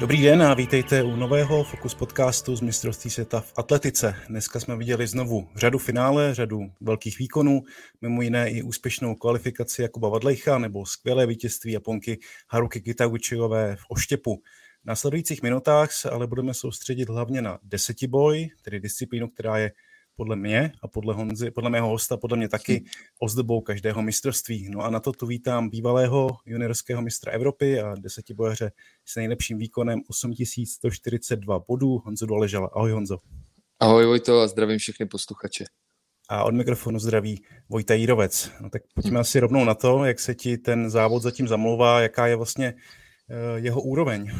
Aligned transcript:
Dobrý 0.00 0.22
den 0.22 0.42
a 0.42 0.54
vítejte 0.54 1.02
u 1.02 1.16
nového 1.16 1.64
Focus 1.64 1.94
podcastu 1.94 2.56
z 2.56 2.60
mistrovství 2.60 3.10
světa 3.10 3.40
v 3.40 3.52
atletice. 3.56 4.14
Dneska 4.28 4.60
jsme 4.60 4.76
viděli 4.76 5.06
znovu 5.06 5.48
řadu 5.56 5.78
finále, 5.78 6.34
řadu 6.34 6.60
velkých 6.80 7.18
výkonů, 7.18 7.62
mimo 8.00 8.22
jiné 8.22 8.50
i 8.50 8.62
úspěšnou 8.62 9.14
kvalifikaci 9.14 9.82
Jakuba 9.82 10.08
Vadlejcha 10.08 10.58
nebo 10.58 10.86
skvělé 10.86 11.26
vítězství 11.26 11.72
Japonky 11.72 12.18
Haruki 12.48 12.80
Kitaguchiové 12.80 13.76
v 13.76 13.82
Oštěpu. 13.88 14.36
V 14.82 14.86
následujících 14.86 15.42
minutách 15.42 15.92
se 15.92 16.10
ale 16.10 16.26
budeme 16.26 16.54
soustředit 16.54 17.08
hlavně 17.08 17.42
na 17.42 17.58
desetiboj, 17.62 18.48
tedy 18.62 18.80
disciplínu, 18.80 19.28
která 19.28 19.58
je 19.58 19.72
podle 20.20 20.36
mě 20.36 20.72
a 20.82 20.88
podle, 20.88 21.14
Honzy, 21.14 21.50
podle 21.50 21.70
mého 21.70 21.88
hosta, 21.88 22.16
podle 22.16 22.36
mě 22.36 22.48
taky 22.48 22.84
ozdobou 23.18 23.60
každého 23.60 24.02
mistrovství. 24.02 24.68
No 24.70 24.80
a 24.80 24.90
na 24.90 25.00
to 25.00 25.12
tu 25.12 25.26
vítám 25.26 25.68
bývalého 25.68 26.28
juniorského 26.46 27.02
mistra 27.02 27.32
Evropy 27.32 27.80
a 27.80 27.94
desetibojaře 27.94 28.72
s 29.04 29.16
nejlepším 29.16 29.58
výkonem 29.58 30.00
8142 30.08 31.58
bodů, 31.68 31.98
Honzo 32.04 32.26
Doležala. 32.26 32.70
Ahoj 32.72 32.92
Honzo. 32.92 33.18
Ahoj 33.80 34.06
Vojto 34.06 34.40
a 34.40 34.48
zdravím 34.48 34.78
všechny 34.78 35.06
posluchače. 35.06 35.64
A 36.28 36.44
od 36.44 36.54
mikrofonu 36.54 36.98
zdraví 36.98 37.42
Vojta 37.68 37.94
Jírovec. 37.94 38.50
No 38.60 38.70
tak 38.70 38.82
pojďme 38.94 39.10
hmm. 39.10 39.20
asi 39.20 39.40
rovnou 39.40 39.64
na 39.64 39.74
to, 39.74 40.04
jak 40.04 40.20
se 40.20 40.34
ti 40.34 40.58
ten 40.58 40.90
závod 40.90 41.22
zatím 41.22 41.48
zamlouvá, 41.48 42.00
jaká 42.00 42.26
je 42.26 42.36
vlastně 42.36 42.74
uh, 42.74 43.64
jeho 43.64 43.82
úroveň. 43.82 44.30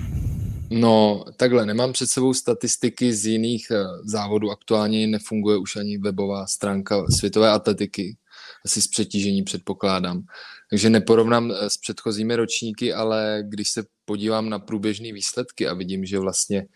No, 0.71 1.25
takhle, 1.37 1.67
nemám 1.67 1.93
před 1.93 2.07
sebou 2.07 2.35
statistiky 2.35 3.13
z 3.13 3.27
jiných 3.27 3.67
uh, 3.71 3.77
závodů. 4.05 4.51
Aktuálně 4.51 5.07
nefunguje 5.07 5.57
už 5.57 5.77
ani 5.77 5.99
webová 5.99 6.47
stránka 6.47 7.07
světové 7.07 7.51
atletiky. 7.51 8.17
Asi 8.65 8.83
z 8.83 8.89
přetížení 8.89 9.43
předpokládám. 9.43 10.23
Takže 10.71 10.91
neporovnám 10.91 11.51
eh, 11.51 11.71
s 11.71 11.77
předchozími 11.77 12.37
ročníky, 12.37 12.93
ale 12.93 13.43
když 13.49 13.71
se 13.71 13.85
podívám 14.05 14.49
na 14.49 14.59
průběžné 14.59 15.13
výsledky 15.13 15.69
a 15.69 15.75
vidím, 15.75 16.05
že 16.05 16.19
vlastně 16.19 16.67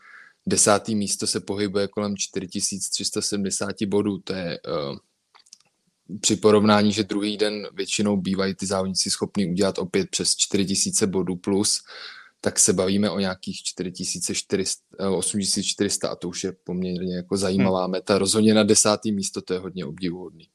desátý 0.46 0.94
místo 0.94 1.26
se 1.26 1.40
pohybuje 1.40 1.88
kolem 1.88 2.16
4370 2.16 3.82
bodů, 3.86 4.18
to 4.18 4.32
je 4.32 4.58
uh, 4.58 4.96
při 6.20 6.36
porovnání, 6.36 6.92
že 6.92 7.04
druhý 7.04 7.36
den 7.36 7.68
většinou 7.74 8.16
bývají 8.16 8.54
ty 8.54 8.66
závodníci 8.66 9.10
schopni 9.10 9.50
udělat 9.50 9.78
opět 9.78 10.10
přes 10.10 10.36
4000 10.36 11.06
bodů 11.06 11.36
plus, 11.36 11.80
tak 12.44 12.58
se 12.58 12.72
bavíme 12.72 13.10
o 13.10 13.20
nějakých 13.20 13.62
4400, 13.62 15.10
8400 15.10 16.08
eh, 16.08 16.10
a 16.10 16.16
to 16.16 16.28
už 16.28 16.44
je 16.44 16.52
poměrně 16.64 17.16
jako 17.16 17.36
zajímavá 17.36 17.82
hmm. 17.82 17.92
meta. 17.92 18.18
Rozhodně 18.18 18.54
na 18.54 18.62
desátý 18.62 19.12
místo 19.12 19.42
to 19.42 19.54
je 19.54 19.58
hodně 19.58 19.84
obdivuhodný. 19.84 20.48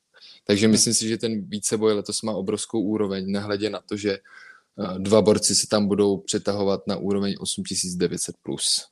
Takže 0.47 0.65
hmm. 0.65 0.71
myslím 0.71 0.93
si, 0.93 1.07
že 1.07 1.17
ten 1.17 1.49
víceboj 1.49 1.93
letos 1.93 2.21
má 2.21 2.33
obrovskou 2.33 2.81
úroveň, 2.81 3.31
nehledě 3.31 3.69
na 3.69 3.81
to, 3.81 3.97
že 3.97 4.11
eh, 4.13 4.99
dva 4.99 5.21
borci 5.21 5.55
se 5.55 5.67
tam 5.67 5.87
budou 5.87 6.17
přetahovat 6.17 6.87
na 6.87 6.97
úroveň 6.97 7.33
8900+, 7.33 8.33
plus, 8.41 8.85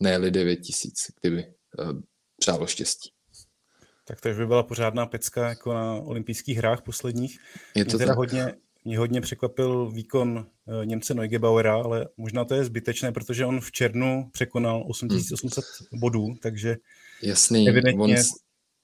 ne 0.00 0.30
9000, 0.30 1.12
kdyby 1.20 1.42
eh, 1.42 1.52
přálo 2.36 2.66
štěstí. 2.66 3.10
Tak 4.04 4.20
to 4.20 4.28
by 4.28 4.46
byla 4.46 4.62
pořádná 4.62 5.06
pecka 5.06 5.48
jako 5.48 5.74
na 5.74 5.94
olympijských 5.94 6.58
hrách 6.58 6.82
posledních. 6.82 7.38
Je 7.74 7.84
to 7.84 7.98
teda 7.98 8.10
tak. 8.10 8.16
hodně, 8.16 8.54
mě 8.86 8.98
hodně 8.98 9.20
překvapil 9.20 9.90
výkon 9.90 10.46
eh, 10.82 10.86
Němce 10.86 11.14
Neugebauera, 11.14 11.74
ale 11.74 12.08
možná 12.16 12.44
to 12.44 12.54
je 12.54 12.64
zbytečné, 12.64 13.12
protože 13.12 13.46
on 13.46 13.60
v 13.60 13.72
červnu 13.72 14.28
překonal 14.32 14.84
8800 14.88 15.64
hmm. 15.64 16.00
bodů, 16.00 16.34
takže 16.42 16.76
Jasný, 17.22 17.68
evidentně... 17.68 18.16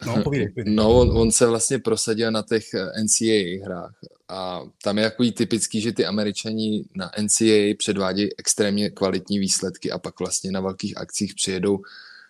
On, 0.07 0.17
no, 0.17 0.23
povídej, 0.23 0.49
povídej. 0.55 0.75
no 0.75 1.01
on, 1.01 1.19
on 1.19 1.33
se 1.33 1.47
vlastně 1.47 1.79
prosadil 1.79 2.31
na 2.31 2.43
těch 2.43 2.75
eh, 2.75 3.03
NCAA 3.03 3.65
hrách 3.65 3.95
a 4.29 4.63
tam 4.83 4.99
je 4.99 5.05
takový 5.05 5.33
typický, 5.33 5.81
že 5.81 5.93
ty 5.93 6.07
američani 6.07 6.85
na 6.97 7.11
NCAA 7.21 7.75
předvádějí 7.79 8.31
extrémně 8.39 8.91
kvalitní 8.91 9.39
výsledky 9.39 9.91
a 9.93 9.99
pak 9.99 10.21
vlastně 10.21 10.51
na 10.53 10.61
velkých 10.61 10.97
akcích 10.97 11.35
přijedou 11.35 11.81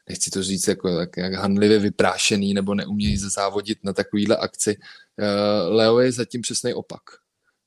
nechci 0.08 0.30
to 0.30 0.42
říct 0.42 0.68
jako 0.68 0.88
jak, 0.88 1.16
jak 1.16 1.32
handlivě 1.32 1.78
vyprášený 1.78 2.54
nebo 2.54 2.74
neumějí 2.74 3.16
závodit 3.16 3.84
na 3.84 3.92
takovýhle 3.92 4.36
akci. 4.36 4.76
Uh, 4.76 5.74
Leo 5.76 5.98
je 5.98 6.12
zatím 6.12 6.40
přesný 6.40 6.74
opak. 6.74 7.21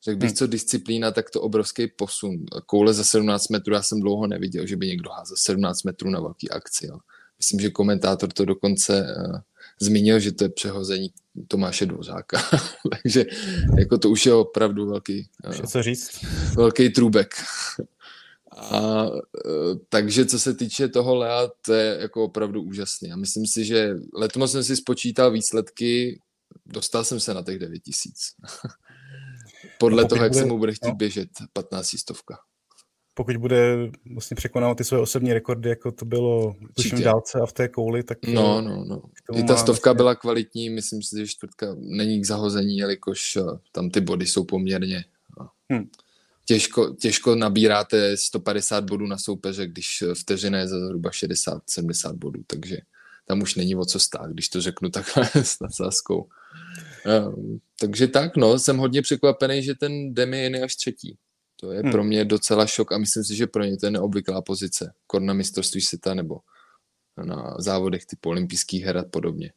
Řekl 0.05 0.17
bych, 0.17 0.29
hmm. 0.29 0.35
co 0.35 0.47
disciplína, 0.47 1.11
tak 1.11 1.29
to 1.29 1.41
obrovský 1.41 1.88
posun. 1.88 2.45
Koule 2.66 2.93
za 2.93 3.03
17 3.03 3.49
metrů 3.49 3.73
já 3.73 3.81
jsem 3.81 3.99
dlouho 3.99 4.27
neviděl, 4.27 4.66
že 4.66 4.77
by 4.77 4.88
někdo 4.88 5.09
házel 5.09 5.38
17 5.39 5.83
metrů 5.83 6.09
na 6.09 6.19
velký 6.19 6.49
akci. 6.49 6.88
Jo. 6.88 6.97
Myslím, 7.38 7.59
že 7.59 7.69
komentátor 7.69 8.31
to 8.33 8.45
dokonce 8.45 9.16
uh, 9.17 9.39
zmínil, 9.81 10.19
že 10.19 10.31
to 10.31 10.43
je 10.43 10.49
přehození 10.49 11.09
Tomáše 11.47 11.85
Dvořáka. 11.85 12.41
Takže 13.03 13.25
jako 13.77 13.97
to 13.97 14.09
už 14.09 14.25
je 14.25 14.33
opravdu 14.33 14.85
velký, 14.85 15.29
uh, 15.47 15.66
co 15.66 15.83
říct? 15.83 16.25
velký 16.55 16.89
trůbek. 16.89 17.35
A 18.57 19.03
uh, 19.09 19.19
takže 19.89 20.25
co 20.25 20.39
se 20.39 20.53
týče 20.53 20.87
toho 20.87 21.16
Lea, 21.16 21.49
to 21.66 21.73
je 21.73 21.97
jako 22.01 22.23
opravdu 22.23 22.61
úžasný. 22.61 23.11
A 23.11 23.16
myslím 23.16 23.47
si, 23.47 23.66
že 23.66 23.95
letos 24.13 24.51
jsem 24.51 24.63
si 24.63 24.75
spočítal 24.75 25.31
výsledky, 25.31 26.22
dostal 26.66 27.03
jsem 27.03 27.19
se 27.19 27.33
na 27.33 27.43
těch 27.43 27.59
9000. 27.59 28.19
Podle 29.79 30.05
toho, 30.05 30.23
jak 30.23 30.31
bude, 30.31 30.41
se 30.41 30.47
mu 30.47 30.57
bude 30.57 30.73
chtít 30.73 30.87
no. 30.87 30.95
běžet 30.95 31.29
15 31.53 31.97
stovka. 31.99 32.37
Pokud 33.13 33.37
bude 33.37 33.91
vlastně 34.13 34.35
překonávat 34.35 34.77
ty 34.77 34.83
své 34.83 34.99
osobní 34.99 35.33
rekordy, 35.33 35.69
jako 35.69 35.91
to 35.91 36.05
bylo 36.05 36.55
v 36.93 37.03
dálce 37.03 37.39
a 37.39 37.45
v 37.45 37.53
té 37.53 37.67
kouli, 37.67 38.03
tak... 38.03 38.17
No, 38.27 38.61
no, 38.61 38.85
no. 38.85 39.01
I 39.35 39.43
ta 39.43 39.55
stovka 39.55 39.89
vlastně... 39.89 39.97
byla 39.97 40.15
kvalitní, 40.15 40.69
myslím 40.69 41.03
si, 41.03 41.17
že 41.17 41.27
čtvrtka 41.27 41.75
není 41.79 42.21
k 42.21 42.25
zahození, 42.25 42.77
jelikož 42.77 43.35
eh, 43.35 43.41
tam 43.71 43.89
ty 43.89 44.01
body 44.01 44.25
jsou 44.25 44.43
poměrně... 44.43 45.05
Eh, 45.41 45.75
hmm. 45.75 45.89
Těžko, 46.47 46.95
těžko 47.01 47.35
nabíráte 47.35 48.17
150 48.17 48.83
bodů 48.83 49.07
na 49.07 49.17
soupeře, 49.17 49.67
když 49.67 50.03
vteřina 50.19 50.59
je 50.59 50.67
za 50.67 50.79
zhruba 50.79 51.09
60-70 51.09 52.13
bodů, 52.13 52.41
takže 52.47 52.77
tam 53.25 53.41
už 53.41 53.55
není 53.55 53.75
o 53.75 53.85
co 53.85 53.99
stát, 53.99 54.31
když 54.31 54.49
to 54.49 54.61
řeknu 54.61 54.89
takhle 54.89 55.29
s 55.43 55.59
nadsázkou. 55.59 56.29
Um, 57.27 57.59
takže 57.79 58.07
tak, 58.07 58.37
no, 58.37 58.59
jsem 58.59 58.77
hodně 58.77 59.01
překvapený, 59.01 59.63
že 59.63 59.75
ten 59.75 60.13
Demi 60.13 60.37
je 60.37 60.63
až 60.63 60.75
třetí. 60.75 61.17
To 61.55 61.71
je 61.71 61.81
hmm. 61.81 61.91
pro 61.91 62.03
mě 62.03 62.25
docela 62.25 62.65
šok 62.65 62.91
a 62.91 62.97
myslím 62.97 63.23
si, 63.23 63.35
že 63.35 63.47
pro 63.47 63.63
ně 63.63 63.77
to 63.77 63.85
je 63.85 63.91
neobvyklá 63.91 64.41
pozice. 64.41 64.93
Kor 65.07 65.21
na 65.21 65.33
mistrovství 65.33 65.81
světa 65.81 66.13
nebo 66.13 66.39
na 67.23 67.55
závodech 67.59 68.05
typu 68.05 68.29
olympijských 68.29 68.83
her 68.83 68.97
a 68.97 69.03
podobně. 69.03 69.53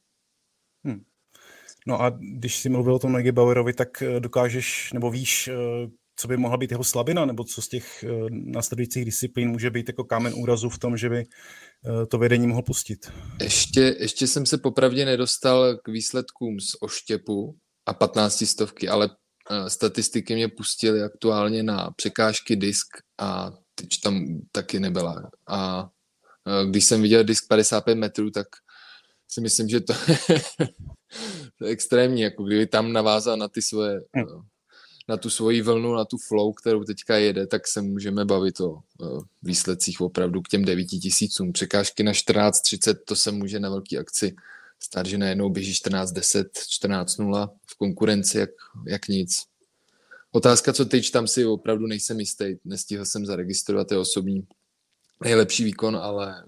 Hmm. 0.84 1.04
No 1.86 2.02
a 2.02 2.10
když 2.20 2.58
jsi 2.58 2.68
mluvil 2.68 2.94
o 2.94 2.98
tom 2.98 3.12
Negi 3.12 3.32
Bauerovi, 3.32 3.72
tak 3.72 4.02
eh, 4.02 4.20
dokážeš, 4.20 4.92
nebo 4.92 5.10
víš, 5.10 5.48
eh, 5.48 5.54
co 6.18 6.28
by 6.28 6.36
mohla 6.36 6.56
být 6.56 6.70
jeho 6.70 6.84
slabina, 6.84 7.24
nebo 7.24 7.44
co 7.44 7.62
z 7.62 7.68
těch 7.68 8.04
eh, 8.04 8.08
následujících 8.30 9.04
disciplín 9.04 9.50
může 9.50 9.70
být 9.70 9.88
jako 9.88 10.04
kámen 10.04 10.32
úrazu 10.36 10.68
v 10.68 10.78
tom, 10.78 10.96
že 10.96 11.08
by 11.08 11.24
to 12.10 12.18
vedení 12.18 12.46
mohl 12.46 12.62
pustit? 12.62 13.12
Ještě, 13.40 13.96
ještě 13.98 14.26
jsem 14.26 14.46
se 14.46 14.58
popravdě 14.58 15.04
nedostal 15.04 15.76
k 15.76 15.88
výsledkům 15.88 16.60
z 16.60 16.76
oštěpu 16.80 17.56
a 17.86 17.94
15 17.94 18.46
stovky, 18.46 18.88
ale 18.88 19.10
statistiky 19.68 20.34
mě 20.34 20.48
pustily 20.48 21.02
aktuálně 21.02 21.62
na 21.62 21.90
překážky 21.96 22.56
disk 22.56 22.86
a 23.20 23.50
teď 23.74 23.88
tam 24.02 24.26
taky 24.52 24.80
nebyla. 24.80 25.30
A 25.48 25.88
když 26.70 26.84
jsem 26.84 27.02
viděl 27.02 27.24
disk 27.24 27.44
55 27.48 27.94
metrů, 27.94 28.30
tak 28.30 28.46
si 29.30 29.40
myslím, 29.40 29.68
že 29.68 29.80
to, 29.80 29.92
to 31.58 31.64
je 31.64 31.70
extrémní, 31.70 32.20
jako 32.20 32.44
kdyby 32.44 32.66
tam 32.66 32.92
navázal 32.92 33.36
na 33.36 33.48
ty 33.48 33.62
svoje, 33.62 34.00
hm. 34.16 34.40
Na 35.08 35.16
tu 35.16 35.30
svoji 35.30 35.62
vlnu, 35.62 35.94
na 35.94 36.04
tu 36.04 36.18
flow, 36.18 36.52
kterou 36.52 36.84
teďka 36.84 37.16
jede, 37.16 37.46
tak 37.46 37.66
se 37.66 37.82
můžeme 37.82 38.24
bavit 38.24 38.60
o 38.60 38.78
výsledcích 39.42 40.00
opravdu 40.00 40.42
k 40.42 40.48
těm 40.48 40.64
9 40.64 40.84
tisícům. 40.84 41.52
Překážky 41.52 42.02
na 42.02 42.12
14.30, 42.12 42.96
to 43.04 43.16
se 43.16 43.32
může 43.32 43.60
na 43.60 43.70
velký 43.70 43.98
akci 43.98 44.34
stát, 44.80 45.06
že 45.06 45.18
najednou 45.18 45.50
běží 45.50 45.72
14.10, 45.72 46.44
14.0 46.44 47.50
v 47.66 47.78
konkurenci 47.78 48.38
jak, 48.38 48.50
jak 48.86 49.08
nic. 49.08 49.44
Otázka, 50.32 50.72
co 50.72 50.84
teď 50.84 51.10
tam 51.10 51.26
si 51.26 51.46
opravdu 51.46 51.86
nejsem 51.86 52.20
jistý. 52.20 52.56
Nestihl 52.64 53.04
jsem 53.04 53.26
zaregistrovat 53.26 53.92
je 53.92 53.98
osobní 53.98 54.46
nejlepší 55.24 55.64
výkon, 55.64 55.96
ale 55.96 56.44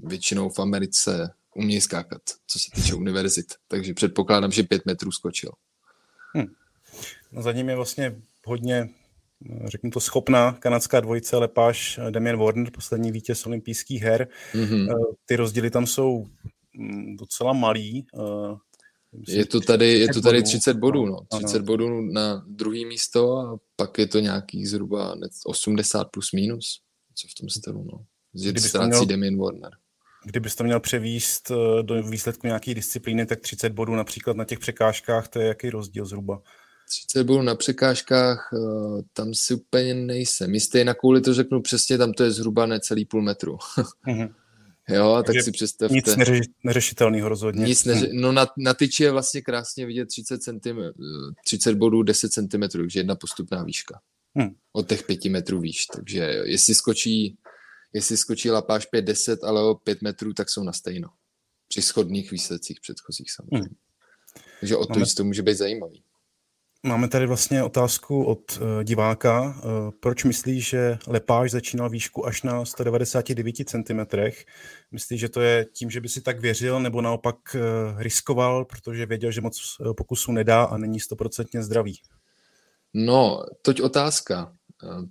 většinou 0.00 0.48
v 0.48 0.58
Americe 0.58 1.30
umějí 1.54 1.80
skákat, 1.80 2.22
co 2.46 2.58
se 2.58 2.70
týče 2.74 2.94
univerzit. 2.94 3.54
Takže 3.68 3.94
předpokládám, 3.94 4.52
že 4.52 4.62
pět 4.62 4.86
metrů 4.86 5.12
skočil. 5.12 5.50
Hmm. 6.34 6.46
No 7.32 7.42
za 7.42 7.52
ním 7.52 7.68
je 7.68 7.76
vlastně 7.76 8.22
hodně, 8.44 8.88
řeknu 9.64 9.90
to, 9.90 10.00
schopná 10.00 10.52
kanadská 10.52 11.00
dvojice 11.00 11.36
Lepáš 11.36 12.00
Damian 12.10 12.36
Warner, 12.36 12.70
poslední 12.70 13.12
vítěz 13.12 13.46
olympijských 13.46 14.02
her. 14.02 14.28
Mm-hmm. 14.54 15.14
Ty 15.26 15.36
rozdíly 15.36 15.70
tam 15.70 15.86
jsou 15.86 16.26
mm, 16.78 17.16
docela 17.16 17.52
malý. 17.52 18.06
Myslím, 19.18 19.38
je 19.38 19.46
to 19.46 19.60
tady, 19.60 19.98
je 19.98 20.08
to 20.08 20.20
tady 20.20 20.42
30 20.42 20.76
bodů, 20.76 21.06
no. 21.06 21.18
30 21.38 21.56
ano. 21.56 21.64
bodů 21.64 22.00
na 22.00 22.44
druhý 22.48 22.84
místo 22.84 23.38
a 23.38 23.58
pak 23.76 23.98
je 23.98 24.06
to 24.06 24.20
nějakých 24.20 24.68
zhruba 24.68 25.16
80 25.46 26.04
plus 26.04 26.32
minus. 26.32 26.80
Co 27.14 27.28
v 27.28 27.34
tom 27.34 27.48
stylu, 27.48 27.84
no. 27.92 28.04
Ztrácí. 28.58 29.06
Damien 29.06 29.38
Warner. 29.38 29.70
Kdybys 30.24 30.56
to 30.56 30.64
měl 30.64 30.80
převíst 30.80 31.50
eh, 31.50 31.82
do 31.82 32.02
výsledku 32.02 32.46
nějaké 32.46 32.74
disciplíny, 32.74 33.26
tak 33.26 33.40
30 33.40 33.72
bodů 33.72 33.94
například 33.94 34.36
na 34.36 34.44
těch 34.44 34.58
překážkách, 34.58 35.28
to 35.28 35.40
je 35.40 35.46
jaký 35.46 35.70
rozdíl 35.70 36.04
zhruba? 36.04 36.42
30 36.88 37.24
bodů 37.24 37.42
na 37.42 37.54
překážkách, 37.54 38.48
uh, 38.52 39.00
tam 39.12 39.34
si 39.34 39.54
úplně 39.54 39.94
nejsem. 39.94 40.54
Jistě 40.54 40.84
na 40.84 40.94
kouli 40.94 41.20
to 41.20 41.34
řeknu 41.34 41.62
přesně, 41.62 41.98
tam 41.98 42.12
to 42.12 42.24
je 42.24 42.30
zhruba 42.30 42.66
necelý 42.66 43.04
půl 43.04 43.22
metru. 43.22 43.56
mm-hmm. 44.06 44.34
Jo, 44.88 45.14
tak 45.16 45.26
Takže 45.26 45.42
si 45.42 45.52
představte. 45.52 45.94
Nic 45.94 46.16
neři, 46.16 46.40
neřešitelného 46.64 47.28
rozhodně. 47.28 47.64
Nic 47.64 47.84
neři, 47.84 48.10
no 48.12 48.32
na, 48.32 48.46
na 48.58 48.74
tyči 48.74 49.02
je 49.02 49.10
vlastně 49.10 49.42
krásně 49.42 49.86
vidět 49.86 50.06
30, 50.06 50.42
cm, 50.42 50.58
30 51.44 51.74
bodů 51.74 52.02
10 52.02 52.32
cm, 52.32 52.68
takže 52.72 53.00
jedna 53.00 53.16
postupná 53.16 53.62
výška. 53.62 54.00
Hmm. 54.34 54.54
Od 54.72 54.88
těch 54.88 55.02
5 55.02 55.24
metrů 55.24 55.60
výš. 55.60 55.86
Takže 55.86 56.20
jestli 56.44 56.74
skočí, 56.74 57.38
jestli 57.92 58.16
skočí 58.16 58.50
lapáš 58.50 58.88
5-10, 58.94 59.36
ale 59.42 59.62
o 59.62 59.74
5 59.74 60.02
metrů, 60.02 60.32
tak 60.32 60.50
jsou 60.50 60.62
na 60.62 60.72
stejno. 60.72 61.08
Při 61.68 61.82
schodných 61.82 62.30
výsledcích 62.30 62.80
předchozích 62.80 63.30
samozřejmě. 63.30 63.68
Hmm. 63.68 63.76
Takže 64.60 64.76
o 64.76 64.86
to 64.86 64.92
Máme... 64.92 65.06
to 65.16 65.24
může 65.24 65.42
být 65.42 65.56
zajímavý. 65.56 66.02
Máme 66.86 67.08
tady 67.08 67.26
vlastně 67.26 67.62
otázku 67.62 68.24
od 68.24 68.58
uh, 68.60 68.84
diváka. 68.84 69.42
Uh, 69.42 69.90
proč 70.00 70.24
myslíš, 70.24 70.68
že 70.68 70.98
Lepáš 71.06 71.50
začínal 71.50 71.90
výšku 71.90 72.26
až 72.26 72.42
na 72.42 72.64
199 72.64 73.56
cm? 73.56 74.00
Myslíš, 74.90 75.20
že 75.20 75.28
to 75.28 75.40
je 75.40 75.66
tím, 75.72 75.90
že 75.90 76.00
by 76.00 76.08
si 76.08 76.20
tak 76.20 76.40
věřil, 76.40 76.80
nebo 76.80 77.00
naopak 77.00 77.36
uh, 77.54 77.60
riskoval, 78.02 78.64
protože 78.64 79.06
věděl, 79.06 79.30
že 79.30 79.40
moc 79.40 79.76
uh, 79.80 79.94
pokusů 79.94 80.32
nedá 80.32 80.64
a 80.64 80.76
není 80.76 81.00
stoprocentně 81.00 81.62
zdravý? 81.62 81.94
No, 82.94 83.44
toť 83.62 83.80
otázka. 83.80 84.52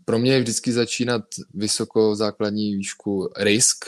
Pro 0.06 0.20
mě 0.20 0.34
je 0.34 0.40
vždycky 0.40 0.72
začínat 0.72 1.24
vysoko 1.54 2.16
základní 2.16 2.76
výšku 2.76 3.30
risk. 3.38 3.86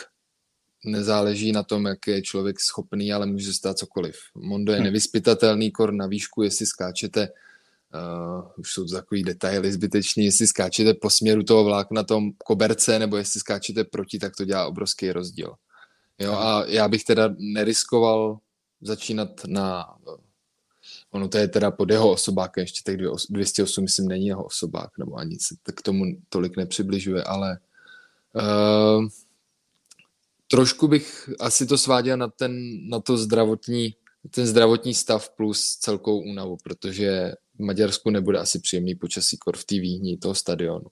Nezáleží 0.85 1.51
na 1.51 1.63
tom, 1.63 1.85
jak 1.85 2.07
je 2.07 2.21
člověk 2.21 2.59
schopný, 2.59 3.13
ale 3.13 3.25
může 3.25 3.53
stát 3.53 3.77
cokoliv. 3.77 4.15
Mondo 4.35 4.73
je 4.73 4.79
hm. 4.79 4.83
nevyspytatelný 4.83 5.71
kor 5.71 5.93
na 5.93 6.07
výšku, 6.07 6.43
jestli 6.43 6.65
skáčete 6.65 7.29
Uh, 7.95 8.51
už 8.57 8.73
jsou 8.73 8.85
to 8.85 8.93
takový 8.93 9.23
detaily 9.23 9.71
zbytečný, 9.71 10.25
jestli 10.25 10.47
skáčete 10.47 10.93
po 10.93 11.09
směru 11.09 11.43
toho 11.43 11.63
vláku 11.63 11.93
na 11.93 12.03
tom 12.03 12.31
koberce, 12.37 12.99
nebo 12.99 13.17
jestli 13.17 13.39
skáčete 13.39 13.83
proti, 13.83 14.19
tak 14.19 14.35
to 14.35 14.45
dělá 14.45 14.67
obrovský 14.67 15.11
rozdíl. 15.11 15.53
Jo, 16.19 16.33
a 16.33 16.65
já 16.65 16.87
bych 16.87 17.03
teda 17.03 17.29
neriskoval 17.37 18.37
začínat 18.81 19.29
na 19.47 19.85
ono 21.11 21.27
to 21.27 21.37
je 21.37 21.47
teda 21.47 21.71
pod 21.71 21.89
jeho 21.89 22.11
osobákem, 22.11 22.61
ještě 22.61 22.91
těch 22.91 22.97
208, 23.29 23.81
myslím, 23.83 24.07
není 24.07 24.27
jeho 24.27 24.43
osobák, 24.43 24.97
nebo 24.97 25.15
ani 25.15 25.39
se 25.39 25.55
tak 25.63 25.75
k 25.75 25.81
tomu 25.81 26.05
tolik 26.29 26.57
nepřibližuje, 26.57 27.23
ale 27.23 27.59
uh, 28.33 29.07
trošku 30.47 30.87
bych 30.87 31.29
asi 31.39 31.65
to 31.65 31.77
sváděl 31.77 32.17
na, 32.17 32.27
ten, 32.27 32.53
na 32.89 32.99
to 32.99 33.17
zdravotní, 33.17 33.95
ten 34.31 34.47
zdravotní 34.47 34.93
stav 34.93 35.29
plus 35.29 35.75
celkou 35.75 36.19
únavu, 36.19 36.57
protože 36.63 37.33
v 37.59 37.63
Maďarsku 37.63 38.09
nebude 38.09 38.39
asi 38.39 38.59
příjemný 38.59 38.95
počasí 38.95 39.37
kor 39.37 39.57
v 39.57 39.65
té 39.65 39.75
výhni 39.75 40.17
toho 40.17 40.35
stadionu. 40.35 40.85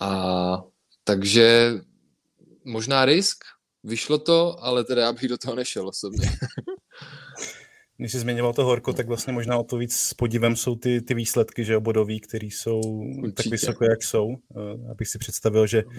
A 0.00 0.62
takže 1.04 1.74
možná 2.64 3.04
risk, 3.04 3.38
vyšlo 3.84 4.18
to, 4.18 4.64
ale 4.64 4.84
teda 4.84 5.02
já 5.02 5.12
bych 5.12 5.28
do 5.28 5.38
toho 5.38 5.54
nešel 5.56 5.88
osobně. 5.88 6.30
Když 7.96 8.12
jsi 8.12 8.18
zmiňoval 8.18 8.52
to 8.52 8.64
horko, 8.64 8.92
tak 8.92 9.06
vlastně 9.06 9.32
možná 9.32 9.58
o 9.58 9.64
to 9.64 9.76
víc 9.76 9.96
s 9.96 10.14
podívem 10.14 10.56
jsou 10.56 10.76
ty, 10.76 11.00
ty 11.00 11.14
výsledky, 11.14 11.64
že 11.64 11.76
obodový, 11.76 12.20
které 12.20 12.46
jsou 12.46 12.80
Určitě. 12.80 13.32
tak 13.32 13.46
vysoko, 13.46 13.84
jak 13.84 14.02
jsou. 14.02 14.26
Uh, 14.26 14.90
abych 14.90 15.08
si 15.08 15.18
představil, 15.18 15.66
že 15.66 15.84
uh, 15.84 15.92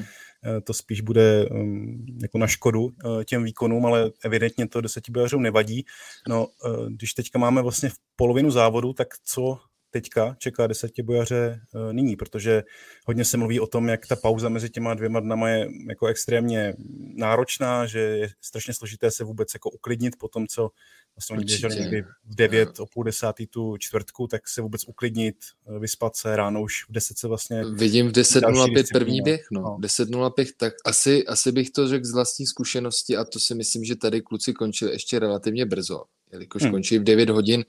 to 0.63 0.73
spíš 0.73 1.01
bude 1.01 1.45
um, 1.45 2.05
jako 2.21 2.37
na 2.37 2.47
škodu 2.47 2.81
uh, 2.81 3.23
těm 3.23 3.43
výkonům, 3.43 3.85
ale 3.85 4.11
evidentně 4.23 4.67
to 4.67 4.81
desetibojařům 4.81 5.41
nevadí. 5.41 5.85
No, 6.27 6.47
když 6.89 7.13
teďka 7.13 7.39
máme 7.39 7.61
vlastně 7.61 7.89
v 7.89 7.95
polovinu 8.15 8.51
závodu, 8.51 8.93
tak 8.93 9.07
co 9.25 9.57
teďka 9.93 10.35
čeká 10.39 10.67
desetibojaře 10.67 11.61
uh, 11.73 11.93
nyní, 11.93 12.15
protože 12.15 12.63
hodně 13.05 13.25
se 13.25 13.37
mluví 13.37 13.59
o 13.59 13.67
tom, 13.67 13.87
jak 13.87 14.07
ta 14.07 14.15
pauza 14.15 14.49
mezi 14.49 14.69
těma 14.69 14.93
dvěma 14.93 15.19
dnama 15.19 15.49
je 15.49 15.67
jako 15.89 16.07
extrémně 16.07 16.73
náročná, 17.15 17.85
že 17.85 17.99
je 17.99 18.29
strašně 18.41 18.73
složité 18.73 19.11
se 19.11 19.23
vůbec 19.23 19.53
jako 19.53 19.69
uklidnit 19.69 20.15
po 20.19 20.27
tom, 20.27 20.47
co 20.47 20.69
vlastně 21.15 21.37
oni 21.37 21.45
běželi 21.45 21.75
někdy 21.75 22.01
v 22.01 22.35
9, 22.35 22.79
o 22.79 22.85
půl 22.85 23.03
desátý 23.03 23.47
tu 23.47 23.77
čtvrtku, 23.77 24.27
tak 24.27 24.47
se 24.47 24.61
vůbec 24.61 24.87
uklidnit, 24.87 25.35
eh, 25.75 25.79
vyspat 25.79 26.15
se 26.15 26.35
ráno 26.35 26.61
už 26.61 26.85
v 26.89 26.91
10 26.91 27.17
se 27.17 27.27
vlastně... 27.27 27.63
Vidím 27.73 28.09
v 28.09 28.11
10.05 28.11 28.83
první 28.93 29.21
běh, 29.21 29.47
no. 29.51 29.61
no. 29.61 29.77
10.05, 29.81 30.47
tak 30.57 30.73
asi, 30.85 31.25
asi 31.25 31.51
bych 31.51 31.69
to 31.69 31.87
řekl 31.87 32.05
z 32.05 32.13
vlastní 32.13 32.45
zkušenosti 32.45 33.17
a 33.17 33.23
to 33.23 33.39
si 33.39 33.55
myslím, 33.55 33.83
že 33.83 33.95
tady 33.95 34.21
kluci 34.21 34.53
končili 34.53 34.91
ještě 34.91 35.19
relativně 35.19 35.65
brzo, 35.65 36.03
jelikož 36.31 36.61
hmm. 36.61 36.71
končí 36.71 36.99
v 36.99 37.03
9 37.03 37.29
hodin, 37.29 37.65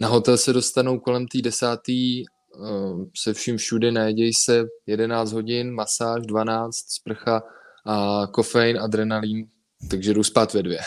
na 0.00 0.08
hotel 0.08 0.38
se 0.38 0.52
dostanou 0.52 0.98
kolem 0.98 1.26
té 1.26 1.38
desátý, 1.42 2.24
uh, 2.56 3.04
se 3.16 3.34
vším 3.34 3.56
všude 3.56 3.92
najedějí 3.92 4.34
se 4.34 4.64
11 4.86 5.32
hodin, 5.32 5.74
masáž 5.74 6.26
12, 6.26 6.76
sprcha 6.76 7.42
a 7.86 8.26
kofein, 8.26 8.78
adrenalin, 8.78 9.48
takže 9.90 10.14
jdu 10.14 10.24
spát 10.24 10.54
ve 10.54 10.62
dvě. 10.62 10.78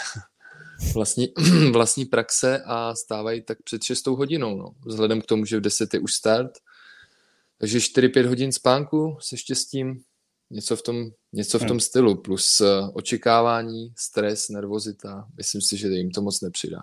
Vlastní, 0.94 1.34
vlastní 1.72 2.06
praxe 2.06 2.64
a 2.66 2.96
stávají 2.96 3.42
tak 3.42 3.62
před 3.64 3.84
6 3.84 4.08
hodinou, 4.08 4.58
no. 4.58 4.76
vzhledem 4.86 5.22
k 5.22 5.26
tomu, 5.26 5.46
že 5.46 5.58
v 5.58 5.62
10 5.62 5.94
je 5.94 6.00
už 6.00 6.14
start. 6.14 6.52
Takže 7.58 7.80
4-5 7.80 8.28
hodin 8.28 8.52
spánku 8.52 9.18
se 9.20 9.38
štěstím, 9.38 10.04
něco 10.52 10.76
v 10.76 10.82
tom, 10.82 11.06
něco 11.34 11.60
v 11.60 11.62
tom 11.62 11.70
hmm. 11.70 11.80
stylu, 11.80 12.22
plus 12.22 12.62
uh, 12.62 12.68
očekávání, 12.94 13.94
stres, 13.98 14.50
nervozita. 14.50 15.28
Myslím 15.38 15.62
si, 15.62 15.78
že 15.78 15.88
jim 15.88 16.12
to 16.12 16.22
moc 16.22 16.42
nepřidá. 16.42 16.80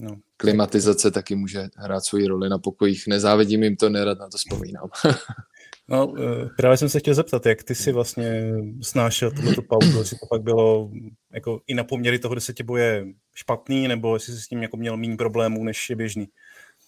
No. 0.00 0.16
Klimatizace 0.36 1.10
taky 1.10 1.34
může 1.34 1.68
hrát 1.76 2.04
svoji 2.04 2.26
roli 2.26 2.48
na 2.48 2.58
pokojích. 2.58 3.06
Nezávidím 3.06 3.62
jim 3.62 3.76
to, 3.76 3.88
nerad 3.88 4.18
na 4.18 4.28
to 4.28 4.38
vzpomínám. 4.38 4.88
no, 5.88 6.14
eh, 6.18 6.48
právě 6.56 6.76
jsem 6.76 6.88
se 6.88 6.98
chtěl 6.98 7.14
zeptat, 7.14 7.46
jak 7.46 7.62
ty 7.62 7.74
si 7.74 7.92
vlastně 7.92 8.52
snášel 8.82 9.30
tohleto 9.30 9.62
pauzu, 9.62 9.98
jestli 9.98 10.18
to 10.18 10.26
pak 10.26 10.42
bylo 10.42 10.90
jako 11.32 11.60
i 11.66 11.74
na 11.74 11.84
poměry 11.84 12.18
toho 12.18 12.34
desetiboje 12.34 13.06
špatný, 13.34 13.88
nebo 13.88 14.16
jestli 14.16 14.32
jsi 14.32 14.40
s 14.40 14.48
tím 14.48 14.62
jako 14.62 14.76
měl 14.76 14.96
méně 14.96 15.16
problémů, 15.16 15.64
než 15.64 15.90
je 15.90 15.96
běžný? 15.96 16.28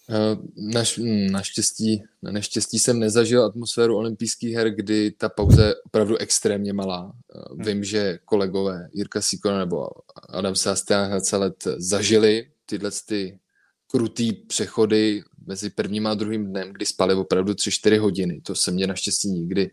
Eh, 0.09 0.37
naš, 0.73 0.97
hm, 0.97 1.31
naštěstí, 1.31 2.03
na 2.21 2.31
neštěstí 2.31 2.79
jsem 2.79 2.99
nezažil 2.99 3.45
atmosféru 3.45 3.97
olympijských 3.97 4.55
her, 4.55 4.69
kdy 4.69 5.11
ta 5.11 5.29
pauza 5.29 5.65
je 5.65 5.75
opravdu 5.85 6.17
extrémně 6.17 6.73
malá. 6.73 7.13
Eh, 7.35 7.63
vím, 7.65 7.83
že 7.83 8.19
kolegové 8.25 8.87
Jirka 8.93 9.21
Sikona 9.21 9.59
nebo 9.59 9.87
Adam 10.29 10.55
Sástián 10.55 11.21
celé 11.21 11.51
zažili 11.77 12.47
tyhle 12.71 12.91
ty 13.05 13.39
krutý 13.87 14.33
přechody 14.33 15.23
mezi 15.47 15.69
prvním 15.69 16.07
a 16.07 16.13
druhým 16.13 16.47
dnem, 16.47 16.73
kdy 16.73 16.85
spali 16.85 17.13
opravdu 17.13 17.53
3-4 17.53 17.99
hodiny. 17.99 18.41
To 18.41 18.55
se 18.55 18.71
mně 18.71 18.87
naštěstí 18.87 19.29
nikdy 19.29 19.71